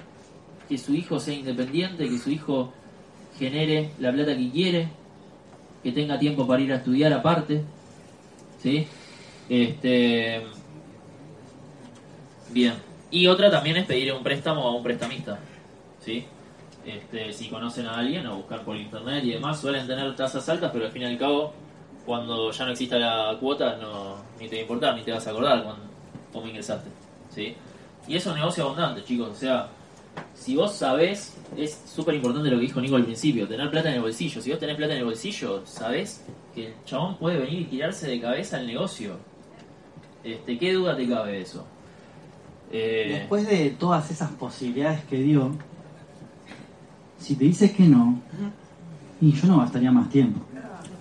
[0.68, 2.74] que su hijo sea independiente, que su hijo
[3.38, 4.90] genere la plata que quiere,
[5.84, 7.64] que tenga tiempo para ir a estudiar aparte?
[8.62, 8.88] ¿Sí?
[9.50, 10.42] Este.
[12.50, 12.74] Bien.
[13.12, 15.40] Y otra también es pedir un préstamo a un prestamista.
[16.00, 16.26] ¿Sí?
[16.86, 20.70] Este, si conocen a alguien o buscar por internet y demás, suelen tener tasas altas,
[20.72, 21.54] pero al fin y al cabo,
[22.06, 25.26] cuando ya no exista la cuota, no, ni te va a importar, ni te vas
[25.26, 25.84] a acordar cuando,
[26.32, 26.90] cómo ingresaste.
[27.30, 27.56] ¿sí?
[28.08, 29.30] Y es un negocio abundante, chicos.
[29.30, 29.68] O sea,
[30.34, 33.96] si vos sabés, es súper importante lo que dijo Nico al principio, tener plata en
[33.96, 34.42] el bolsillo.
[34.42, 38.08] Si vos tenés plata en el bolsillo, sabés que el chabón puede venir y tirarse
[38.08, 39.18] de cabeza al negocio.
[40.24, 41.66] Este, ¿Qué duda te cabe de eso?
[42.72, 45.52] Eh, Después de todas esas posibilidades que dio,
[47.20, 48.20] si te dices que no,
[49.22, 50.42] y yo no gastaría más tiempo.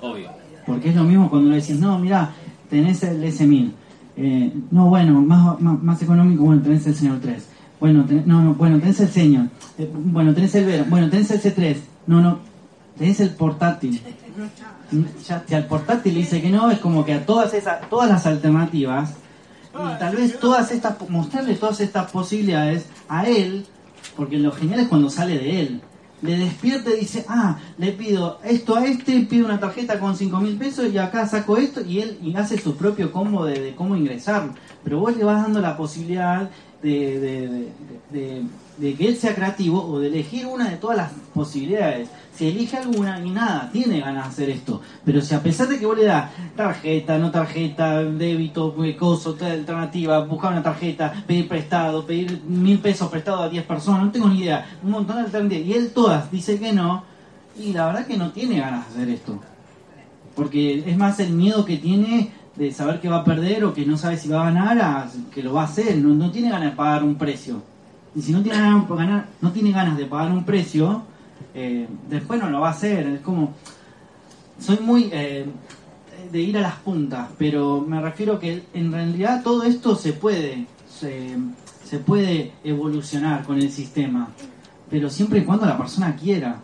[0.00, 0.30] obvio.
[0.66, 2.32] Porque es lo mismo cuando le decís, no, mira,
[2.70, 3.72] tenés el S1000.
[4.16, 7.48] Eh, no, bueno, más, más, más económico, bueno, tenés el Senior 3.
[7.84, 9.48] Bueno, tenés, no, no, bueno, tenés el Senior.
[9.76, 10.86] Eh, bueno, tenés el Vero.
[10.88, 11.76] Bueno, tenés el C3.
[12.06, 12.38] No, no,
[12.96, 14.00] tenés el portátil.
[15.28, 18.24] Ya, si al portátil dice que no, es como que a todas esas, todas las
[18.24, 19.10] alternativas,
[19.74, 23.66] y tal vez todas estas, mostrarle todas estas posibilidades a él,
[24.16, 25.82] porque lo genial es cuando sale de él.
[26.22, 30.40] Le despierta y dice, ah, le pido esto a este, pido una tarjeta con 5
[30.40, 33.74] mil pesos y acá saco esto y él y hace su propio combo de, de
[33.74, 34.54] cómo ingresar.
[34.82, 36.48] Pero vos le vas dando la posibilidad
[36.90, 37.68] de,
[38.10, 38.42] de-
[38.78, 42.08] de- que él sea creativo o de elegir una de todas las posibilidades.
[42.36, 44.80] Si elige alguna y nada, tiene ganas de hacer esto.
[45.04, 49.36] Pero si a pesar de que vos le das tarjeta, no tarjeta, débito, eh, coso,
[49.40, 54.28] alternativa, buscar una tarjeta, pedir prestado, pedir mil pesos prestado a 10 personas, no tengo
[54.28, 55.66] ni idea, un montón de alternativas.
[55.68, 57.04] Y él todas dice que no,
[57.56, 59.40] y la verdad que no tiene ganas de hacer esto.
[60.34, 63.84] Porque es más el miedo que tiene de saber que va a perder o que
[63.84, 65.96] no sabe si va a ganar, a que lo va a hacer.
[65.98, 67.62] No, no tiene ganas de pagar un precio.
[68.14, 71.02] Y si no tiene ganas, de ganar- no tiene ganas de pagar un precio,
[71.54, 73.06] eh, después no lo va a hacer.
[73.08, 73.52] Es como.
[74.60, 75.46] Soy muy eh,
[76.30, 80.66] de ir a las puntas, pero me refiero que en realidad todo esto se puede.
[80.88, 81.36] Se,
[81.84, 84.28] se puede evolucionar con el sistema,
[84.88, 86.60] pero siempre y cuando la persona quiera.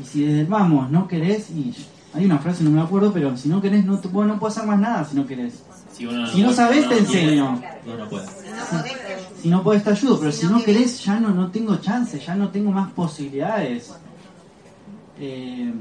[0.00, 1.72] Y si desde el vamos no querés, y
[2.14, 4.68] hay una frase, no me acuerdo, pero si no querés, no, vos no puedes hacer
[4.68, 5.62] más nada si no querés.
[5.92, 7.60] Si, Si no puede- sabés, te enseño.
[7.86, 8.26] No, no puede.
[9.40, 12.34] Si no podés, te ayudo, pero si no querés, ya no, no tengo chance, ya
[12.34, 13.92] no tengo más posibilidades.
[15.20, 15.72] Eh,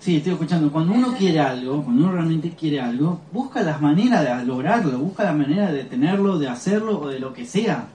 [0.00, 0.72] sí, estoy escuchando.
[0.72, 5.24] Cuando uno quiere algo, cuando uno realmente quiere algo, busca las maneras de lograrlo, busca
[5.24, 7.86] la manera de tenerlo, de hacerlo o de lo que sea.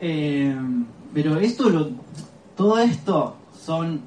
[0.00, 0.54] Eh,
[1.12, 1.90] pero esto, lo,
[2.56, 4.00] todo esto son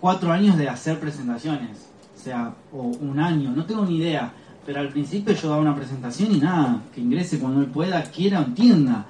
[0.00, 4.32] cuatro años de hacer presentaciones, o sea, o un año, no tengo ni idea.
[4.64, 8.40] Pero al principio yo daba una presentación y nada, que ingrese cuando él pueda, quiera
[8.40, 9.06] entienda.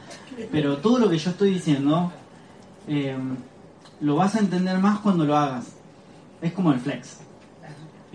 [0.53, 2.13] Pero todo lo que yo estoy diciendo,
[2.87, 3.17] eh,
[4.01, 5.69] lo vas a entender más cuando lo hagas.
[6.43, 7.19] Es como el flex.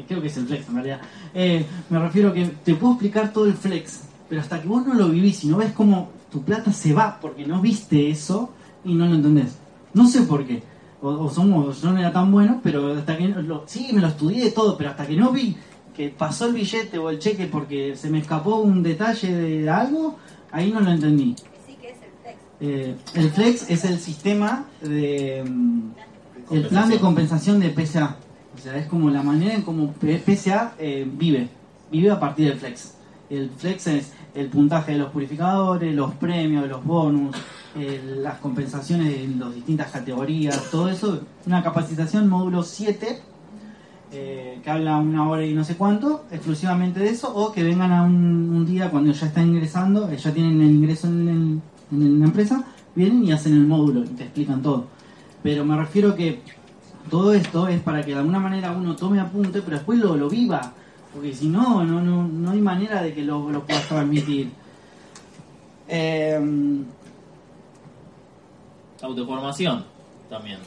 [0.08, 1.02] Creo que es el flex en realidad.
[1.34, 4.86] Eh, me refiero a que te puedo explicar todo el flex, pero hasta que vos
[4.86, 8.52] no lo vivís y no ves cómo tu plata se va porque no viste eso
[8.86, 9.58] y no lo entendés.
[9.94, 10.64] No sé por qué.
[11.02, 14.08] O, o somos, yo no era tan bueno, pero hasta que lo, sí, me lo
[14.08, 15.58] estudié todo, pero hasta que no vi
[15.96, 20.18] que pasó el billete o el cheque porque se me escapó un detalle de algo,
[20.52, 21.36] ahí no lo entendí.
[21.66, 22.38] Sí, que es el flex.
[22.60, 25.92] Eh, el flex es el sistema de mm,
[26.52, 28.18] el plan de compensación de PSA.
[28.56, 31.50] O sea, es como la manera en cómo PSA eh, vive.
[31.92, 32.94] Vive a partir del flex.
[33.30, 37.36] El flex es el puntaje de los purificadores, los premios, los bonus,
[37.76, 41.22] el- las compensaciones en las distintas categorías, todo eso.
[41.46, 43.22] Una capacitación módulo 7
[44.14, 47.94] eh, que habla una hora y no sé cuánto, exclusivamente de eso, o que vengan
[47.94, 51.62] a un, día cuando ya están ingresando, eh, ya tienen el ingreso en,
[51.92, 54.88] la empresa, vienen y hacen el módulo y te explican todo.
[55.42, 56.42] Pero me refiero que
[57.10, 60.30] todo esto es para que de alguna manera uno tome apunte, pero después lo, lo
[60.30, 60.74] viva,
[61.14, 64.52] porque si no, no, no, no hay manera de que lo, lo puedas transmitir.
[65.88, 66.40] Eh,
[69.02, 69.86] Autoformación
[70.30, 70.60] también.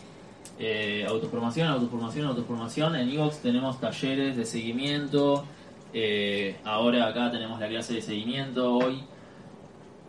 [0.59, 2.97] Eh, autoformación, autoformación, autoformación.
[2.97, 5.45] En Evox tenemos talleres de seguimiento.
[5.93, 9.03] Eh, ahora acá tenemos la clase de seguimiento hoy.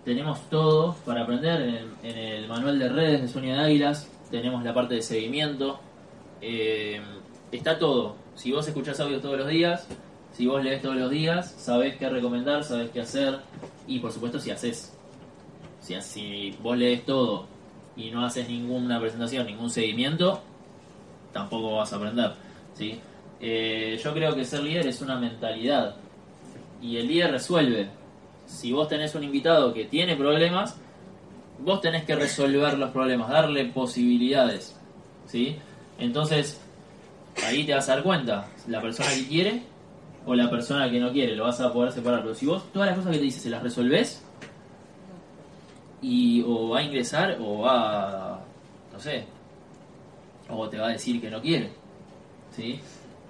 [0.03, 1.95] Tenemos todo para aprender.
[2.03, 5.79] En el, manual de redes de Sueño de Águilas tenemos la parte de seguimiento.
[6.41, 7.01] Eh,
[7.51, 8.15] está todo.
[8.35, 9.87] Si vos escuchás audios todos los días,
[10.33, 13.39] si vos lees todos los días, sabés qué recomendar, sabés qué hacer.
[13.87, 14.91] Y por supuesto si haces.
[15.79, 17.54] Si vos lees todo
[17.95, 20.41] y no haces ninguna presentación, ningún seguimiento,
[21.31, 22.33] tampoco vas a aprender.
[22.73, 22.99] ¿sí?
[23.39, 25.95] Eh, yo creo que ser líder es una mentalidad
[26.81, 27.89] y el líder resuelve.
[28.45, 30.77] Si vos tenés un invitado que tiene problemas,
[31.59, 34.75] vos tenés que resolver los problemas, darle posibilidades.
[35.27, 35.55] ¿sí?
[35.97, 36.59] Entonces,
[37.45, 39.63] ahí te vas a dar cuenta, la persona que quiere
[40.25, 42.21] o la persona que no quiere, lo vas a poder separar.
[42.21, 44.24] Pero si vos todas las cosas que te dice se las resolvés,
[46.07, 48.39] y o va a ingresar o va
[48.93, 49.25] no sé
[50.47, 51.71] o te va a decir que no quiere
[52.55, 52.79] ¿sí?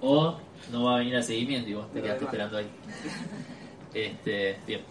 [0.02, 0.36] o
[0.74, 2.68] no va a venir al seguimiento y vos te quedaste esperando ahí
[3.94, 4.82] este bien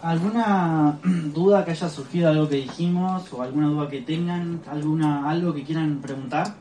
[0.00, 0.98] ¿Alguna
[1.34, 5.52] duda que haya surgido de algo que dijimos o alguna duda que tengan, alguna algo
[5.52, 6.54] que quieran preguntar?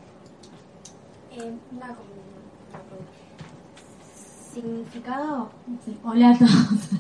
[1.32, 3.14] Eh, una, una pregunta.
[4.54, 5.50] Significado.
[6.04, 6.52] hola a todos.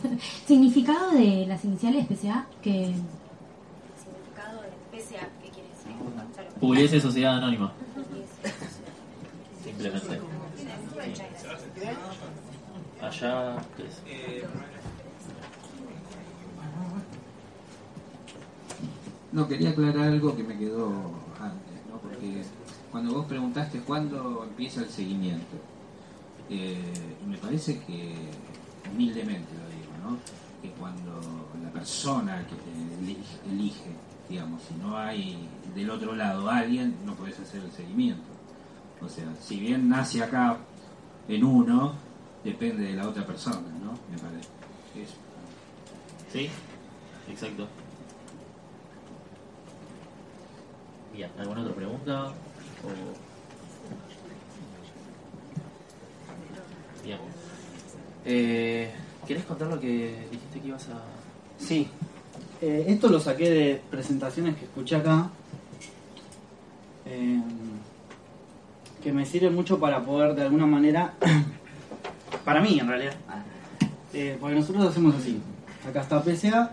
[0.48, 2.96] Significado de las iniciales PCA que.
[4.94, 6.60] PSA, ¿qué quiere decir?
[6.60, 7.74] Pugliese Sociedad Anónima
[9.64, 10.20] simplemente
[13.02, 14.02] allá ¿qué es?
[19.32, 20.90] No, quería aclarar algo que me quedó
[21.42, 21.98] antes, ¿no?
[21.98, 22.44] Porque
[22.92, 25.58] cuando vos preguntaste cuándo empieza el seguimiento,
[26.52, 26.94] eh,
[27.28, 28.14] me parece que,
[28.94, 30.18] humildemente lo digo, ¿no?
[30.62, 31.20] Que cuando
[31.64, 32.56] la persona que
[33.04, 33.90] elige, elige,
[34.34, 38.24] digamos, si no hay del otro lado alguien, no podés hacer el seguimiento.
[39.00, 40.58] O sea, si bien nace acá
[41.28, 41.94] en uno,
[42.44, 43.92] depende de la otra persona, ¿no?
[44.12, 44.50] Me parece.
[44.96, 45.14] Eso.
[46.32, 46.50] ¿sí?
[47.30, 47.68] exacto
[51.14, 52.28] bien ¿alguna otra pregunta?
[52.84, 53.14] O-
[57.04, 57.20] bien
[58.26, 58.92] eh,
[59.28, 61.02] ¿querés contar lo que dijiste que ibas a
[61.60, 61.88] Sí.
[62.66, 65.30] Eh, esto lo saqué de presentaciones que escuché acá.
[67.06, 67.42] eh,
[69.04, 71.14] que me sirve mucho para poder de alguna manera.
[72.46, 73.16] para mí en realidad.
[74.14, 75.42] eh, porque nosotros hacemos así.
[75.86, 76.72] Acá está PSA.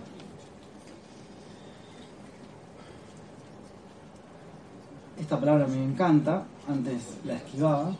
[5.20, 6.44] Esta palabra me encanta.
[6.68, 7.96] Antes la esquivaba.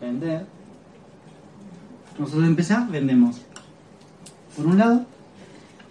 [0.00, 0.44] Vender.
[2.18, 3.42] Nosotros en vendemos.
[4.56, 5.06] Por un lado,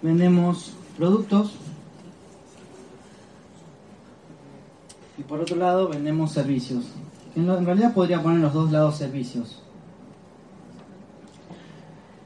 [0.02, 1.54] vendemos productos.
[5.18, 6.86] Y por otro lado, vendemos servicios.
[7.36, 9.62] En, realidad podría poner los dos lados servicios.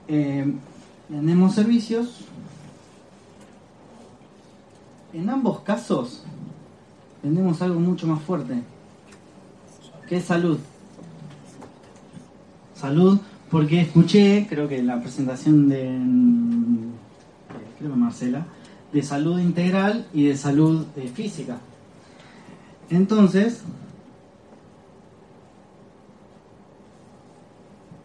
[0.07, 0.53] Eh,
[1.09, 2.21] vendemos servicios.
[5.13, 6.23] En ambos casos,
[7.23, 8.61] vendemos algo mucho más fuerte,
[10.09, 10.59] que es salud.
[12.73, 13.19] Salud,
[13.49, 15.99] porque escuché, creo que la presentación de, eh,
[17.77, 18.45] creo que Marcela,
[18.91, 21.57] de salud integral y de salud eh, física.
[22.89, 23.61] Entonces,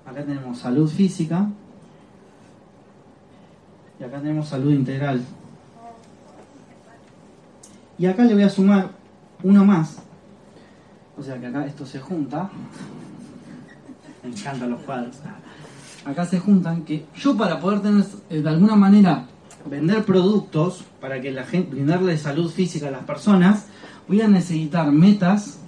[0.07, 1.49] acá tenemos salud física
[3.99, 5.22] y acá tenemos salud integral.
[7.99, 8.91] Y acá le voy a sumar
[9.43, 9.99] uno más.
[11.18, 12.51] O sea que acá esto se junta.
[14.23, 15.16] Me encantan los cuadros.
[16.05, 19.27] acá se juntan, que yo para poder tener eh, de alguna manera
[19.66, 23.66] vender productos, para que la gente, brindarle salud física a las personas,
[24.09, 25.59] voy a necesitar metas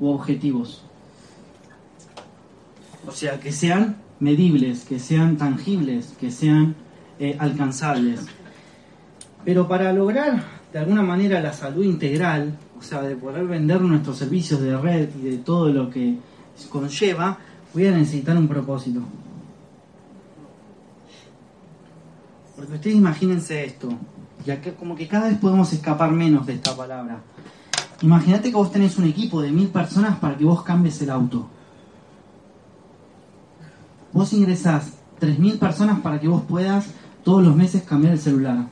[0.00, 0.84] u objetivos.
[3.06, 6.74] O sea, que sean medibles, que sean tangibles, que sean
[7.18, 8.26] eh, alcanzables.
[9.44, 14.18] Pero para lograr de alguna manera la salud integral, o sea, de poder vender nuestros
[14.18, 16.18] servicios de red y de todo lo que
[16.70, 17.38] conlleva,
[17.74, 19.00] voy a necesitar un propósito.
[22.56, 23.88] Porque ustedes imagínense esto,
[24.46, 27.20] y acá como que cada vez podemos escapar menos de esta palabra.
[28.00, 31.48] Imagínate que vos tenés un equipo de mil personas para que vos cambies el auto.
[34.12, 36.86] Vos ingresás 3.000 personas para que vos puedas
[37.24, 38.68] todos los meses cambiar el celular.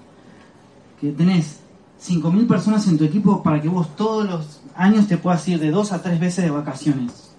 [1.01, 1.59] Que tenés
[2.01, 5.73] 5.000 personas en tu equipo para que vos todos los años te puedas ir de
[5.73, 7.32] dos a tres veces de vacaciones.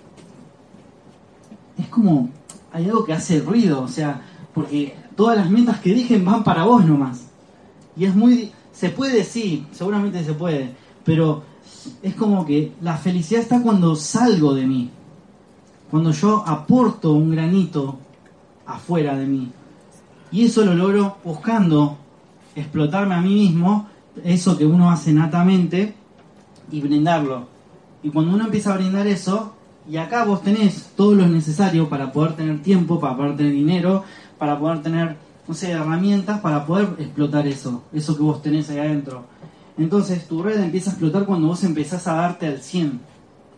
[1.78, 2.30] Es como,
[2.72, 4.22] hay algo que hace ruido, o sea,
[4.54, 7.28] porque todas las metas que dije van para vos nomás.
[7.96, 11.44] Y es muy, se puede, sí, seguramente se puede, pero
[12.02, 14.90] es como que la felicidad está cuando salgo de mí,
[15.92, 17.98] cuando yo aporto un granito
[18.66, 19.52] afuera de mí.
[20.32, 21.98] Y eso lo logro buscando
[22.56, 23.88] explotarme a mí mismo,
[24.24, 25.94] eso que uno hace natamente,
[26.72, 27.48] y brindarlo.
[28.02, 29.53] Y cuando uno empieza a brindar eso,
[29.90, 34.04] y acá vos tenés todo lo necesario para poder tener tiempo, para poder tener dinero,
[34.38, 35.18] para poder tener,
[35.48, 39.26] no sé, herramientas para poder explotar eso, eso que vos tenés ahí adentro.
[39.78, 43.00] Entonces tu red empieza a explotar cuando vos empezás a darte al 100,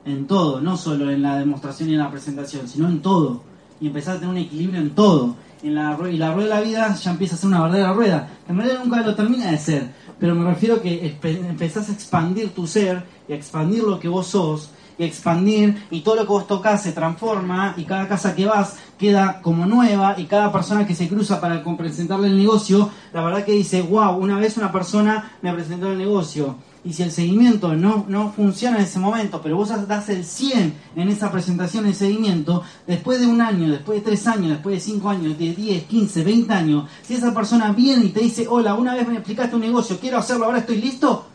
[0.06, 3.42] en todo, no solo en la demostración y en la presentación, sino en todo.
[3.82, 5.36] Y empezás a tener un equilibrio en todo.
[5.64, 8.30] En la, y la rueda de la vida ya empieza a ser una verdadera rueda.
[8.48, 12.50] En realidad nunca lo termina de ser, pero me refiero a que empezás a expandir
[12.54, 16.30] tu ser y a expandir lo que vos sos y expandir y todo lo que
[16.30, 20.88] vos tocas se transforma y cada casa que vas queda como nueva y cada persona
[20.88, 24.72] que se cruza para presentarle el negocio, la verdad que dice, wow, una vez una
[24.72, 26.56] persona me presentó el negocio.
[26.86, 30.74] Y si el seguimiento no, no funciona en ese momento, pero vos das el 100
[30.96, 34.82] en esa presentación, el seguimiento, después de un año, después de tres años, después de
[34.82, 38.76] cinco años, de 10, 15, 20 años, si esa persona viene y te dice, hola,
[38.76, 41.26] una vez me explicaste un negocio, quiero hacerlo, ahora estoy listo,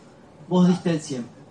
[0.47, 1.41] vos diste el 100.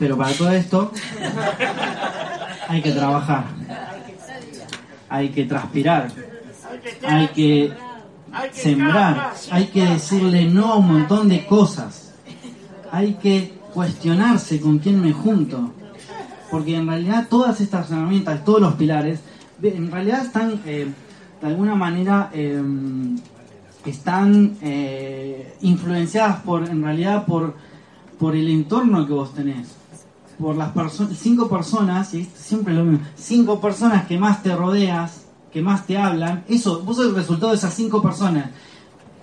[0.00, 0.92] Pero para todo esto
[2.68, 3.44] hay que trabajar,
[5.08, 6.12] hay que transpirar,
[7.02, 7.72] hay que
[8.52, 12.12] sembrar, hay que decirle no a un montón de cosas,
[12.92, 15.72] hay que cuestionarse con quién me junto,
[16.50, 19.20] porque en realidad todas estas herramientas, todos los pilares,
[19.62, 20.92] en realidad están eh,
[21.40, 22.62] de alguna manera eh,
[23.86, 27.54] están eh, influenciadas por en realidad por
[28.18, 29.77] por el entorno que vos tenés
[30.38, 35.26] por las personas, cinco personas, y siempre lo mismo, cinco personas que más te rodeas,
[35.52, 38.50] que más te hablan, eso, vos sos el resultado de esas cinco personas.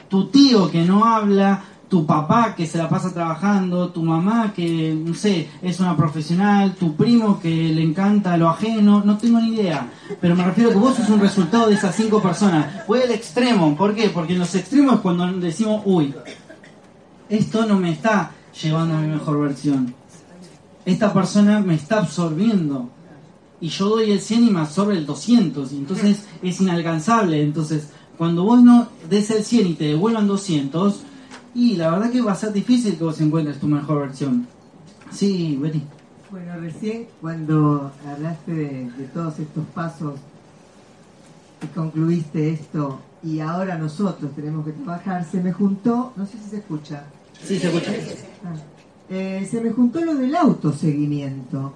[0.09, 4.93] Tu tío que no habla, tu papá que se la pasa trabajando, tu mamá que,
[4.93, 9.55] no sé, es una profesional, tu primo que le encanta lo ajeno, no tengo ni
[9.55, 9.87] idea.
[10.19, 12.85] Pero me refiero a que vos sos un resultado de esas cinco personas.
[12.85, 14.09] Fue el extremo, ¿por qué?
[14.09, 16.13] Porque en los extremos es cuando decimos, uy,
[17.29, 19.93] esto no me está llevando a mi mejor versión
[20.85, 22.89] esta persona me está absorbiendo.
[23.59, 27.41] Y yo doy el 100 y me absorbe el 200 y entonces es inalcanzable.
[27.41, 31.01] Entonces cuando vos no des el 100 y te devuelvan 200
[31.55, 34.47] y la verdad que va a ser difícil que vos encuentres tu mejor versión.
[35.11, 35.81] Sí Betty.
[36.29, 40.19] Bueno recién cuando hablaste de, de todos estos pasos
[41.63, 46.49] y concluiste esto y ahora nosotros tenemos que trabajar se me juntó no sé si
[46.49, 47.05] se escucha.
[47.41, 47.91] Sí se escucha.
[48.43, 48.74] Ah.
[49.09, 51.73] Eh, se me juntó lo del autoseguimiento.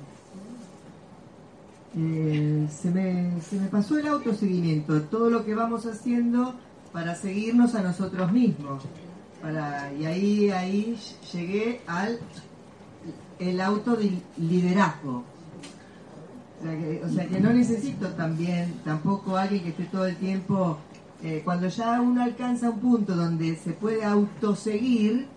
[1.98, 6.56] Eh, se, me, se me pasó el autoseguimiento, todo lo que vamos haciendo
[6.92, 8.84] para seguirnos a nosotros mismos.
[9.42, 10.98] Para, y ahí, ahí
[11.32, 12.20] llegué al
[13.40, 15.24] el autoliderazgo.
[16.60, 20.18] O sea, que, o sea que no necesito también tampoco alguien que esté todo el
[20.18, 20.78] tiempo,
[21.24, 25.28] eh, cuando ya uno alcanza un punto donde se puede autoseguir,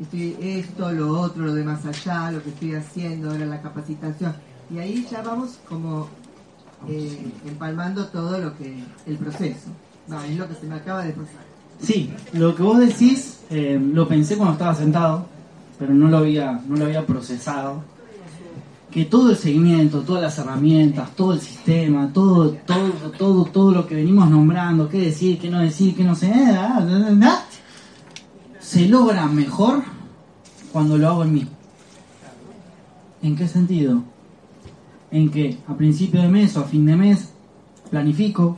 [0.00, 4.34] estoy esto, lo otro, lo de más allá, lo que estoy haciendo, ahora la capacitación.
[4.74, 6.08] Y ahí ya vamos como
[6.88, 9.68] eh, empalmando todo lo que el proceso.
[10.06, 11.44] No, es lo que se me acaba de pasar.
[11.80, 15.26] Sí, lo que vos decís eh, lo pensé cuando estaba sentado,
[15.78, 17.82] pero no lo había, no lo había procesado.
[18.90, 23.86] Que todo el seguimiento, todas las herramientas, todo el sistema, todo, todo, todo, todo lo
[23.88, 26.32] que venimos nombrando, qué decir, qué no decir, qué no sé,
[28.74, 29.84] se logra mejor
[30.72, 31.46] cuando lo hago en mí.
[33.22, 34.02] ¿En qué sentido?
[35.12, 37.28] En que a principio de mes o a fin de mes
[37.88, 38.56] planifico,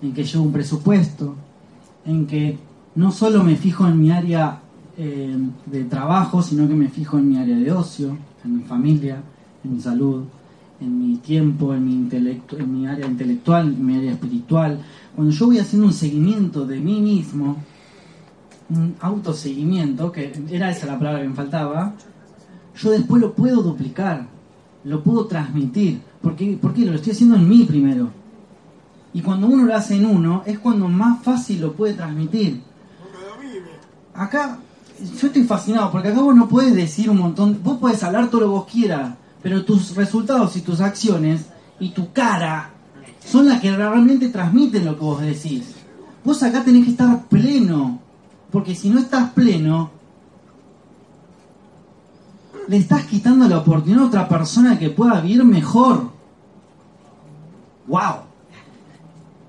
[0.00, 1.36] en que llevo un presupuesto,
[2.06, 2.56] en que
[2.94, 4.60] no solo me fijo en mi área
[4.96, 8.16] eh, de trabajo, sino que me fijo en mi área de ocio,
[8.46, 9.20] en mi familia,
[9.62, 10.24] en mi salud,
[10.80, 14.80] en mi tiempo, en mi, intelecto, en mi área intelectual, en mi área espiritual.
[15.14, 17.58] Cuando yo voy haciendo un seguimiento de mí mismo,
[18.70, 21.94] un autoseguimiento, que era esa la palabra que me faltaba,
[22.76, 24.26] yo después lo puedo duplicar,
[24.84, 26.00] lo puedo transmitir.
[26.20, 28.10] porque lo estoy haciendo en mí primero.
[29.12, 32.62] Y cuando uno lo hace en uno, es cuando más fácil lo puede transmitir.
[34.14, 34.58] Acá,
[35.20, 38.42] yo estoy fascinado, porque acá vos no puedes decir un montón, vos puedes hablar todo
[38.42, 41.46] lo que vos quieras, pero tus resultados y tus acciones
[41.80, 42.70] y tu cara
[43.24, 45.74] son las que realmente transmiten lo que vos decís.
[46.24, 48.00] Vos acá tenés que estar pleno,
[48.50, 49.90] porque si no estás pleno,
[52.68, 56.10] le estás quitando la oportunidad a otra persona que pueda vivir mejor.
[57.86, 58.16] ¡Wow!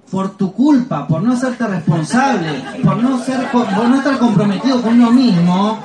[0.09, 4.93] Por tu culpa, por no hacerte responsable, por no, ser, por no estar comprometido con
[4.93, 5.79] uno mismo,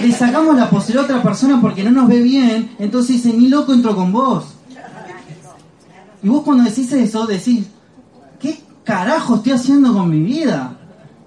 [0.00, 3.48] le sacamos la posibilidad a otra persona porque no nos ve bien, entonces dice, ni
[3.48, 4.56] loco entro con vos.
[6.22, 7.66] Y vos cuando decís eso, decís,
[8.38, 10.76] ¿qué carajo estoy haciendo con mi vida?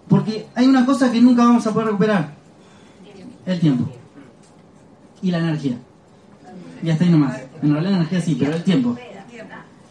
[0.07, 2.33] Porque hay una cosa que nunca vamos a poder recuperar.
[3.45, 3.91] El tiempo.
[5.21, 5.77] Y la energía.
[6.83, 7.39] Y hasta ahí nomás.
[7.61, 8.95] En realidad la energía sí, pero el tiempo.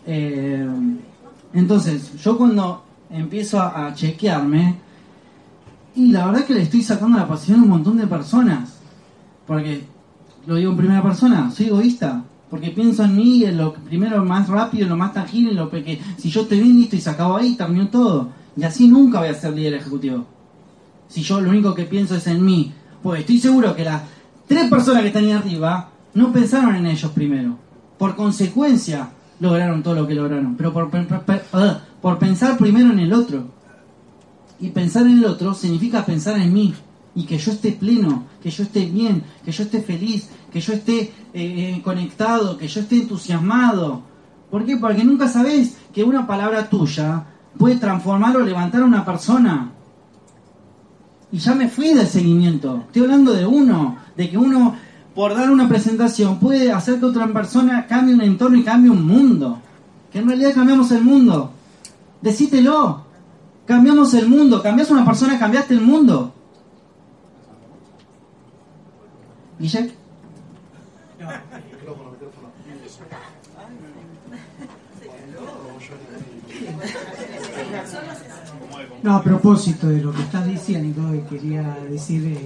[0.07, 0.69] Eh,
[1.53, 4.77] entonces, yo cuando empiezo a, chequearme,
[5.95, 8.79] y la verdad es que le estoy sacando la pasión a un montón de personas.
[9.47, 9.85] Porque,
[10.47, 12.25] lo digo en primera persona, soy egoísta.
[12.51, 15.71] Porque pienso en mí, en lo primero, más rápido, en lo más tangible, en lo
[15.71, 18.29] que si yo te vi listo y se acabó ahí, terminó todo.
[18.57, 20.27] Y así nunca voy a ser líder ejecutivo.
[21.09, 22.73] Si yo lo único que pienso es en mí.
[23.03, 24.03] Pues estoy seguro que las
[24.47, 27.59] tres personas que están ahí arriba no pensaron en ellos primero.
[27.99, 30.57] Por consecuencia, lograron todo lo que lograron.
[30.57, 31.25] Pero por, por,
[32.01, 33.45] por pensar primero en el otro.
[34.61, 36.75] Y pensar en el otro significa pensar en mí.
[37.17, 40.73] Y que yo esté pleno, que yo esté bien, que yo esté feliz, que yo
[40.73, 44.03] esté eh, eh, conectado, que yo esté entusiasmado.
[44.51, 44.77] ¿Por qué?
[44.77, 47.27] Porque nunca sabes que una palabra tuya
[47.59, 49.71] puede transformar o levantar a una persona.
[51.33, 52.85] Y ya me fui del seguimiento.
[52.87, 54.77] Estoy hablando de uno, de que uno,
[55.15, 59.05] por dar una presentación, puede hacer que otra persona cambie un entorno y cambie un
[59.05, 59.61] mundo.
[60.13, 61.53] Que en realidad cambiamos el mundo.
[62.21, 63.05] Decítelo.
[63.67, 64.63] Cambiamos el mundo.
[64.63, 66.33] Cambias una persona, cambiaste el mundo.
[69.59, 69.95] Guille.
[79.05, 82.39] No, a propósito de lo que estás diciendo, quería decir, eh,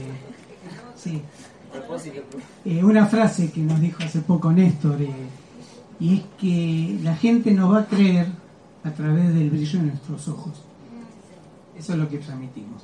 [0.96, 1.22] sí,
[2.64, 5.08] eh, una frase que nos dijo hace poco Néstor, eh,
[6.00, 8.26] y es que la gente nos va a creer
[8.82, 10.64] a través del brillo de nuestros ojos.
[11.78, 12.82] Eso es lo que transmitimos.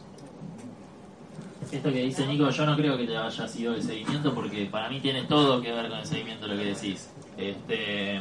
[1.72, 4.88] Esto que dice Nico, yo no creo que te haya sido el seguimiento porque para
[4.88, 7.08] mí tiene todo que ver con el seguimiento lo que decís.
[7.36, 8.20] Este,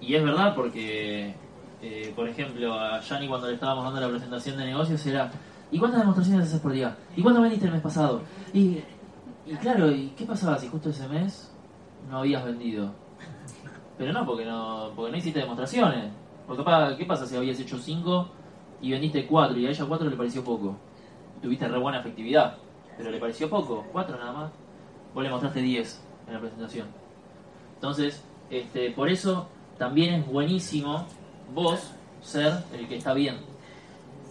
[0.00, 1.34] y es verdad porque
[1.82, 5.30] eh, por ejemplo, a Yanni cuando le estábamos dando la presentación de negocios era,
[5.70, 6.96] ¿y cuántas demostraciones haces por día?
[7.16, 8.22] ¿Y cuánto vendiste el mes pasado?
[8.52, 8.78] Y,
[9.46, 11.50] y claro, ¿y qué pasaba si justo ese mes
[12.10, 12.92] no habías vendido?
[13.96, 16.10] Pero no, porque no, porque no hiciste demostraciones.
[16.46, 16.64] Porque
[16.96, 18.28] ¿qué pasa si habías hecho 5
[18.80, 20.76] y vendiste 4 y a ella 4 le pareció poco?
[21.40, 22.56] Tuviste re buena efectividad,
[22.96, 24.52] pero le pareció poco, 4 nada más.
[25.14, 26.88] Vos le mostraste 10 en la presentación.
[27.74, 29.48] Entonces, este, por eso
[29.78, 31.06] también es buenísimo
[31.52, 31.80] vos
[32.22, 33.36] ser el que está bien.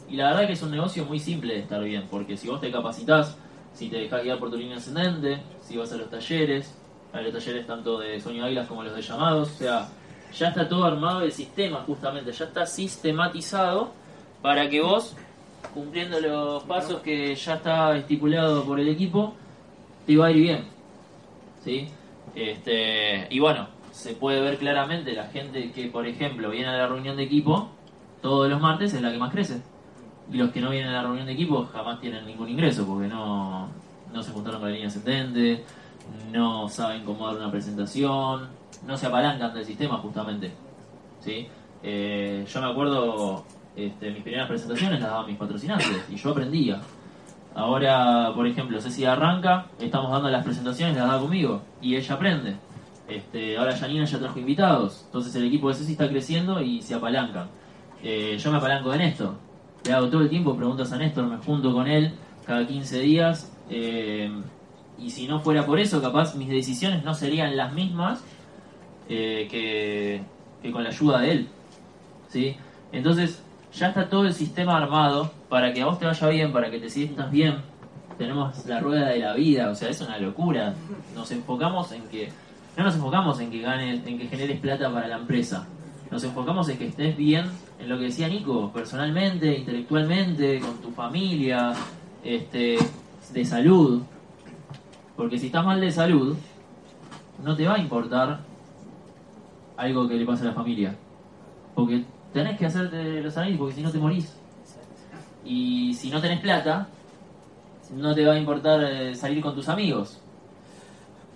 [0.09, 2.59] Y la verdad que es un negocio muy simple de estar bien, porque si vos
[2.59, 3.37] te capacitas,
[3.73, 6.75] si te dejas guiar por tu línea ascendente, si vas a los talleres,
[7.13, 9.89] a los talleres tanto de sueño águilas como los de llamados, o sea,
[10.33, 13.91] ya está todo armado el sistema justamente, ya está sistematizado
[14.41, 15.15] para que vos,
[15.73, 19.33] cumpliendo los pasos que ya está estipulado por el equipo,
[20.05, 20.63] te va a ir bien.
[21.63, 21.87] ¿Sí?
[22.33, 23.67] Este, y bueno,
[23.99, 27.67] se puede ver claramente la gente que, por ejemplo, viene a la reunión de equipo
[28.21, 29.61] todos los martes es la que más crece.
[30.31, 33.09] Y los que no vienen a la reunión de equipo jamás tienen ningún ingreso porque
[33.09, 33.67] no,
[34.13, 35.65] no se juntaron con la línea ascendente,
[36.31, 38.47] no saben cómo dar una presentación,
[38.87, 40.53] no se apalancan del sistema justamente.
[41.19, 41.49] ¿sí?
[41.83, 43.43] Eh, yo me acuerdo,
[43.75, 46.79] este, mis primeras presentaciones las daban mis patrocinantes y yo aprendía.
[47.53, 52.55] Ahora, por ejemplo, Ceci arranca, estamos dando las presentaciones, las da conmigo y ella aprende.
[53.09, 56.93] Este, ahora Janina ya trajo invitados, entonces el equipo de Ceci está creciendo y se
[56.93, 57.47] apalancan.
[58.03, 59.33] Eh, yo me apalanco de Néstor,
[59.83, 62.13] le hago todo el tiempo preguntas a Néstor, me junto con él
[62.45, 63.51] cada 15 días.
[63.69, 64.31] eh,
[65.01, 68.21] y si no fuera por eso, capaz mis decisiones no serían las mismas
[69.07, 70.21] eh, que,
[70.61, 71.47] que con la ayuda de él.
[72.27, 72.57] ¿sí?
[72.91, 73.41] Entonces,
[73.73, 76.79] ya está todo el sistema armado para que a vos te vaya bien, para que
[76.79, 77.57] te sientas bien.
[78.17, 80.73] Tenemos la rueda de la vida, o sea, es una locura.
[81.15, 82.29] Nos enfocamos en que
[82.79, 85.67] no nos enfocamos en que ganes, en que generes plata para la empresa.
[86.09, 90.89] Nos enfocamos en que estés bien en lo que decía Nico, personalmente, intelectualmente, con tu
[90.91, 91.73] familia,
[92.23, 92.77] este,
[93.33, 94.01] de salud.
[95.17, 96.37] Porque si estás mal de salud,
[97.43, 98.39] no te va a importar
[99.75, 100.95] algo que le pase a la familia.
[101.75, 104.33] Porque tenés que hacerte los análisis porque si no te morís.
[105.43, 106.87] Y si no tenés plata,
[107.93, 110.21] no te va a importar eh, salir con tus amigos.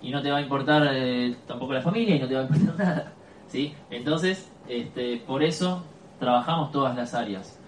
[0.04, 2.44] Y no te va a importar eh, tampoco la familia y no te va a
[2.44, 3.12] importar nada.
[3.48, 3.72] ¿sí?
[3.90, 5.82] Entonces, este, por eso
[6.20, 7.58] trabajamos todas las áreas.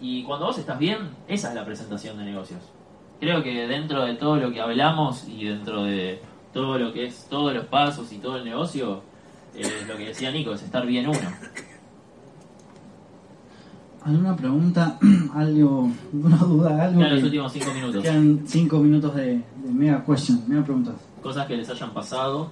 [0.00, 2.60] Y cuando vos estás bien, esa es la presentación de negocios.
[3.20, 6.20] Creo que dentro de todo lo que hablamos y dentro de
[6.52, 9.02] todo lo que es todos los pasos y todo el negocio,
[9.54, 11.18] eh, lo que decía Nico, es estar bien uno.
[14.04, 14.98] ¿Alguna pregunta?
[15.34, 15.88] ¿Algo?
[16.12, 16.84] ¿Alguna duda?
[16.84, 17.00] ¿Algo?
[17.02, 18.02] Los que- últimos cinco minutos.
[18.02, 20.94] Quedan cinco minutos de, de mega question, mega preguntas.
[21.22, 22.50] Cosas que les hayan pasado,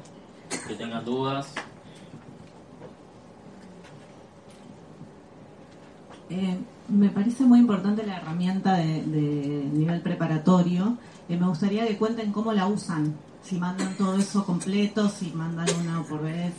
[0.68, 1.52] que tengan dudas.
[6.28, 6.56] Eh,
[6.88, 10.96] me parece muy importante la herramienta de, de nivel preparatorio.
[11.28, 13.16] Eh, me gustaría que cuenten cómo la usan.
[13.42, 16.54] Si mandan todo eso completo, si mandan una por vez.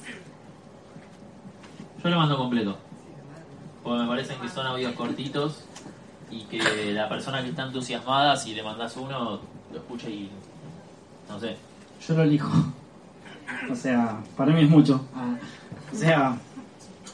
[2.03, 2.77] Yo lo mando completo.
[3.83, 5.63] Porque me parecen que son audios cortitos
[6.29, 9.39] y que la persona que está entusiasmada, si le mandas uno,
[9.71, 10.29] lo escucha y.
[11.29, 11.70] No sé.
[12.07, 12.51] Yo lo elijo.
[13.71, 15.05] O sea, para mí es mucho.
[15.93, 16.35] O sea,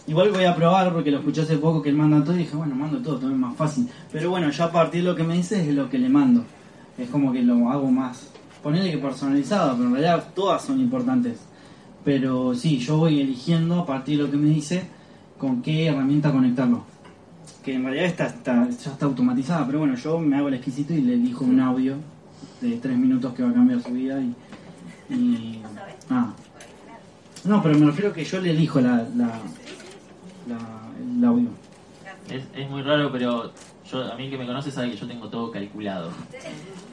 [0.08, 2.56] igual voy a probar porque lo escuché hace poco que él manda todo y dije,
[2.56, 3.88] bueno, mando todo, todo es más fácil.
[4.12, 6.44] Pero bueno, ya a partir de lo que me dice es lo que le mando.
[6.98, 8.28] Es como que lo hago más.
[8.64, 11.40] Ponele que personalizado, pero en realidad todas son importantes.
[12.06, 14.88] Pero sí, yo voy eligiendo a partir de lo que me dice
[15.38, 16.84] con qué herramienta conectarlo.
[17.64, 20.94] Que en realidad está, está- ya está automatizada, pero bueno, yo me hago el exquisito
[20.94, 21.96] y le elijo un audio
[22.62, 24.34] de tres minutos que va a cambiar su vida y.
[25.10, 25.62] y
[26.10, 26.34] ah.
[27.46, 29.40] No, pero me refiero que yo le elijo la, la,
[30.48, 30.82] la-
[31.18, 31.50] el audio.
[32.30, 33.52] Es, es muy raro, pero
[33.90, 36.12] yo, a mí el que me conoce sabe que yo tengo todo calculado.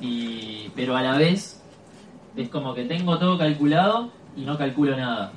[0.01, 1.61] Y, pero a la vez,
[2.37, 5.33] es como que tengo todo calculado y no calculo nada.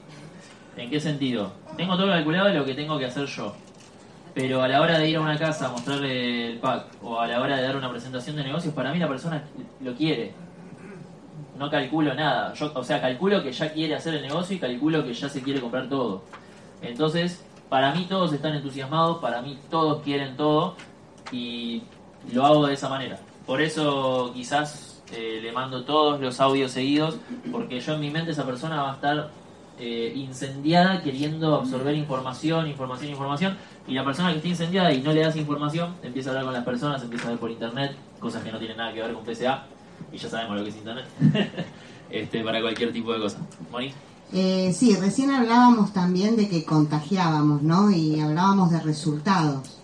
[0.76, 1.52] ¿En qué sentido?
[1.76, 3.56] Tengo todo calculado lo que tengo que hacer yo.
[4.36, 7.26] Pero a la hora de ir a una casa a mostrarle el pack o a
[7.26, 9.44] la hora de dar una presentación de negocios, para mí la persona
[9.82, 10.34] lo quiere.
[11.58, 12.54] No calculo nada.
[12.54, 15.42] Yo, o sea, calculo que ya quiere hacer el negocio y calculo que ya se
[15.42, 16.24] quiere comprar todo.
[16.82, 20.76] Entonces, para mí todos están entusiasmados, para mí todos quieren todo
[21.32, 21.84] y
[22.32, 23.20] lo hago de esa manera.
[23.46, 27.18] Por eso quizás eh, le mando todos los audios seguidos,
[27.52, 29.30] porque yo en mi mente esa persona va a estar
[29.80, 33.58] eh, incendiada queriendo absorber información, información, información,
[33.88, 36.54] y la persona que está incendiada y no le das información, empieza a hablar con
[36.54, 39.24] las personas, empieza a ver por internet, cosas que no tienen nada que ver con
[39.24, 39.66] PCA,
[40.12, 41.06] y ya sabemos lo que es internet,
[42.10, 43.38] este, para cualquier tipo de cosa.
[43.72, 43.94] Moni.
[44.34, 47.92] Eh, sí, recién hablábamos también de que contagiábamos, ¿no?
[47.92, 49.78] Y hablábamos de resultados.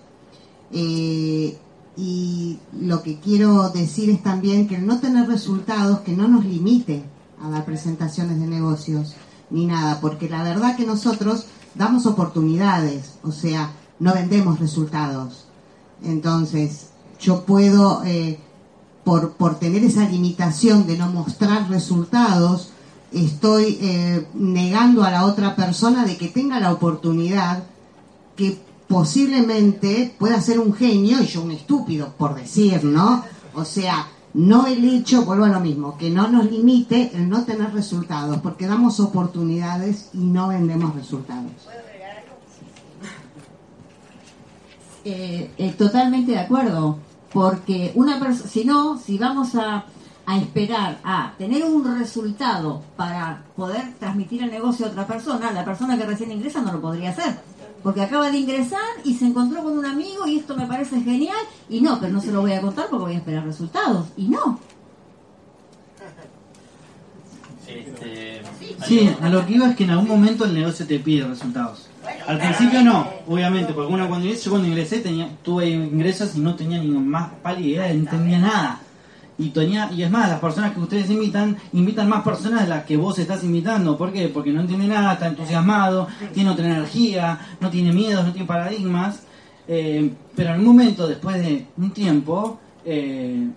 [0.71, 1.57] Eh,
[1.95, 6.43] y lo que quiero decir es también que el no tener resultados, que no nos
[6.43, 7.03] limite
[7.41, 9.15] a dar presentaciones de negocios
[9.49, 11.45] ni nada, porque la verdad que nosotros
[11.75, 15.45] damos oportunidades, o sea, no vendemos resultados.
[16.03, 16.89] Entonces,
[17.19, 18.39] yo puedo, eh,
[19.03, 22.69] por, por tener esa limitación de no mostrar resultados,
[23.11, 27.63] estoy eh, negando a la otra persona de que tenga la oportunidad
[28.35, 33.23] que posiblemente pueda ser un genio y yo un estúpido, por decir, ¿no?
[33.53, 37.43] O sea, no el hecho, vuelvo a lo mismo, que no nos limite el no
[37.43, 41.51] tener resultados, porque damos oportunidades y no vendemos resultados.
[45.05, 46.97] Eh, eh, totalmente de acuerdo,
[47.33, 49.85] porque una persona, si no, si vamos a,
[50.25, 55.65] a esperar a tener un resultado para poder transmitir el negocio a otra persona, la
[55.65, 57.39] persona que recién ingresa no lo podría hacer,
[57.81, 61.35] porque acaba de ingresar y se encontró con un amigo y esto me parece genial,
[61.69, 64.27] y no, pero no se lo voy a contar porque voy a esperar resultados, y
[64.27, 64.59] no.
[67.67, 68.41] Este,
[68.85, 71.87] Sí, a lo que iba es que en algún momento el negocio te pide resultados.
[72.27, 76.39] Al principio no, obviamente, porque uno cuando ingresé, yo cuando ingresé tenía, tuve ingresos y
[76.39, 78.79] no tenía ni más pálida idea, no entendía nada.
[79.37, 82.83] Y tenía, y es más, las personas que ustedes invitan, invitan más personas de las
[82.83, 83.97] que vos estás invitando.
[83.97, 84.27] ¿Por qué?
[84.27, 89.21] Porque no entiende nada, está entusiasmado, tiene otra energía, no tiene miedos, no tiene paradigmas.
[89.67, 93.47] Eh, pero en un momento, después de un tiempo, eh,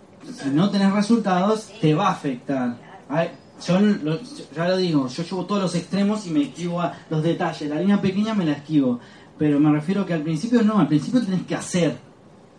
[0.41, 2.77] si no tenés resultados, te va a afectar.
[3.09, 3.31] Ay,
[3.65, 4.21] yo lo-
[4.55, 7.69] ya lo digo, yo llevo todos los extremos y me esquivo a los detalles.
[7.71, 9.01] La línea pequeña me la esquivo.
[9.39, 11.97] Pero me refiero que al principio no, al principio tenés que hacer.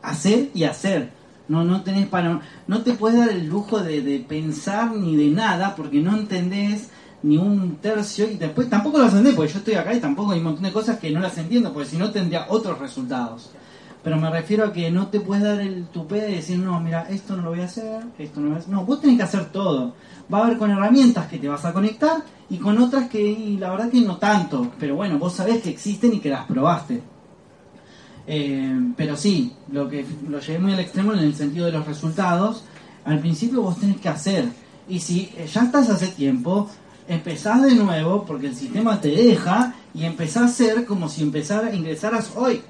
[0.02, 1.10] Hacer y hacer.
[1.48, 2.42] No, no tenés para.
[2.68, 6.90] No te puedes dar el lujo de, de pensar ni de nada porque no entendés
[7.24, 10.38] ni un tercio y después tampoco lo entendés porque yo estoy acá y tampoco hay
[10.38, 13.50] un montón de cosas que no las entiendo porque si no tendría otros resultados.
[14.04, 17.08] Pero me refiero a que no te puedes dar el tupé de decir, no, mira,
[17.10, 18.74] esto no lo voy a hacer, esto no lo voy a hacer.
[18.74, 19.96] No, vos tenés que hacer todo.
[20.32, 23.72] Va a haber con herramientas que te vas a conectar y con otras que la
[23.72, 24.72] verdad que no tanto.
[24.80, 27.02] Pero bueno, vos sabés que existen y que las probaste.
[28.30, 31.88] Eh, pero sí, lo que lo llevé muy al extremo en el sentido de los
[31.88, 32.64] resultados.
[33.06, 34.46] Al principio vos tenés que hacer.
[34.90, 36.70] Y si eh, ya estás hace tiempo,
[37.08, 41.74] empezás de nuevo porque el sistema te deja y empezás a hacer como si empezara,
[41.74, 42.62] ingresaras hoy.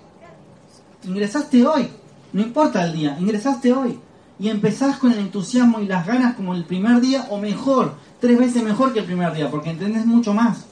[1.03, 1.87] Ingresaste hoy,
[2.33, 3.99] no importa el día, ingresaste hoy.
[4.39, 8.37] Y empezás con el entusiasmo y las ganas como el primer día o mejor, tres
[8.37, 10.65] veces mejor que el primer día, porque entendés mucho más.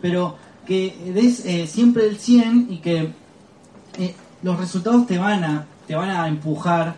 [0.00, 0.36] Pero
[0.66, 3.12] que des eh, siempre el 100 y que
[3.98, 6.96] eh, los resultados te van a, te van a empujar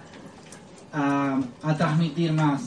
[0.93, 2.63] a, a transmitir más.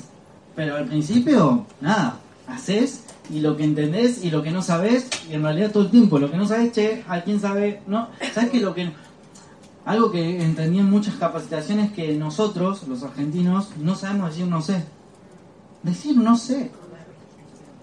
[0.56, 5.34] Pero al principio, nada, haces y lo que entendés y lo que no sabes, y
[5.34, 8.52] en realidad todo el tiempo, lo que no sabes, che, a quién sabe, no, sabes
[8.52, 8.91] que lo que
[9.85, 14.83] algo que entendí en muchas capacitaciones que nosotros, los argentinos, no sabemos decir no sé.
[15.83, 16.71] Decir no sé.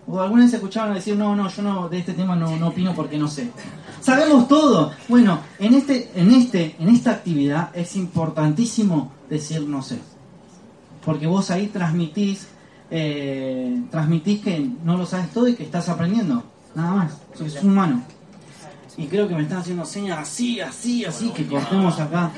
[0.08, 2.92] O alguna vez escucharon decir no, no, yo no de este tema no, no opino
[2.94, 3.50] porque no sé.
[4.00, 4.90] Sabemos todo.
[5.08, 10.00] Bueno, en este, en este, en esta actividad es importantísimo decir no sé.
[11.04, 12.48] Porque vos ahí transmitís,
[12.90, 16.42] eh, transmitís que no lo sabes todo y que estás aprendiendo.
[16.74, 17.18] Nada más.
[17.38, 18.02] Sos humano.
[18.96, 22.30] Y creo que me están haciendo señas así, así, así, que cortemos acá.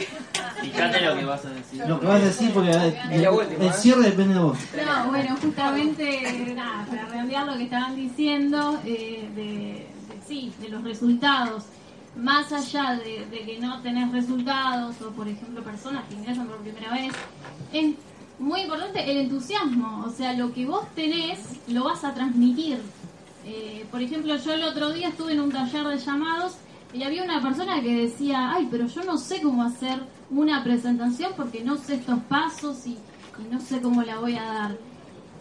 [0.61, 1.83] Fíjate lo que vas a decir.
[1.87, 4.59] Lo que vas a decir, porque el, el cierre depende de vos.
[4.87, 9.89] No, bueno, justamente, nada, para redondear lo que estaban diciendo, eh, de, de-
[10.29, 11.65] sí, de los resultados,
[12.17, 16.59] más allá de, de que no tenés resultados, o por ejemplo personas que ingresan por
[16.59, 17.13] primera vez,
[17.73, 17.95] es
[18.39, 22.81] muy importante el entusiasmo, o sea, lo que vos tenés lo vas a transmitir.
[23.45, 26.55] Eh, por ejemplo, yo el otro día estuve en un taller de llamados
[26.93, 30.01] y había una persona que decía, ay, pero yo no sé cómo hacer
[30.31, 32.97] una presentación porque no sé estos pasos y,
[33.51, 34.79] no sé cómo la voy a dar.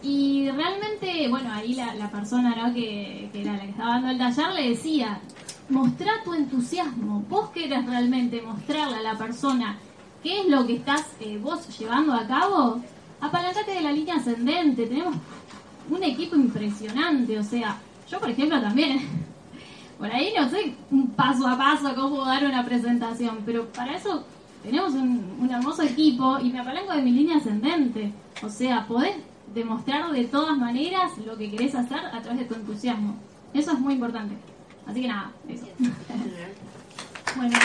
[0.02, 2.74] Y realmente, bueno, ahí la, persona ¿no?
[2.74, 5.20] que, que era la que estaba dando el taller le decía,
[5.68, 9.78] mostrá tu entusiasmo, vos querés realmente mostrarle a la persona
[10.22, 12.80] qué es lo que estás eh, vos llevando a cabo,
[13.20, 15.14] apalancate de la línea ascendente, tenemos
[15.88, 17.78] un equipo impresionante, o sea,
[18.08, 19.00] yo por ejemplo también,
[19.98, 24.24] por ahí no sé un paso a paso cómo dar una presentación, pero para eso
[24.62, 28.12] tenemos un, un hermoso equipo y me apalanco de mi línea ascendente,
[28.42, 29.16] o sea, podés
[29.54, 33.16] demostrar de todas maneras lo que querés hacer a través de tu entusiasmo,
[33.52, 34.34] eso es muy importante,
[34.86, 35.66] así que nada, eso.
[37.36, 37.56] bueno.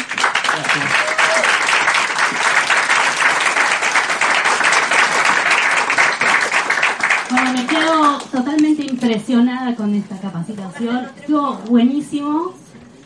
[7.30, 11.10] Bueno, me quedo totalmente impresionada con esta capacitación.
[11.20, 12.54] Estuvo buenísimo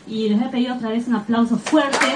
[0.06, 2.06] y les voy a pedir otra vez un aplauso fuerte.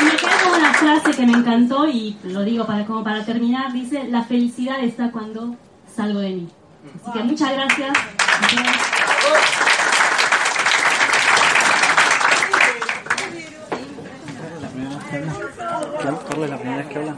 [0.00, 3.72] Y me quedo con una frase que me encantó y lo digo como para terminar.
[3.72, 5.54] Dice, la felicidad está cuando
[5.94, 6.48] salgo de mí.
[7.02, 7.92] Así que muchas gracias.
[16.04, 17.16] Es la primera vez que habla.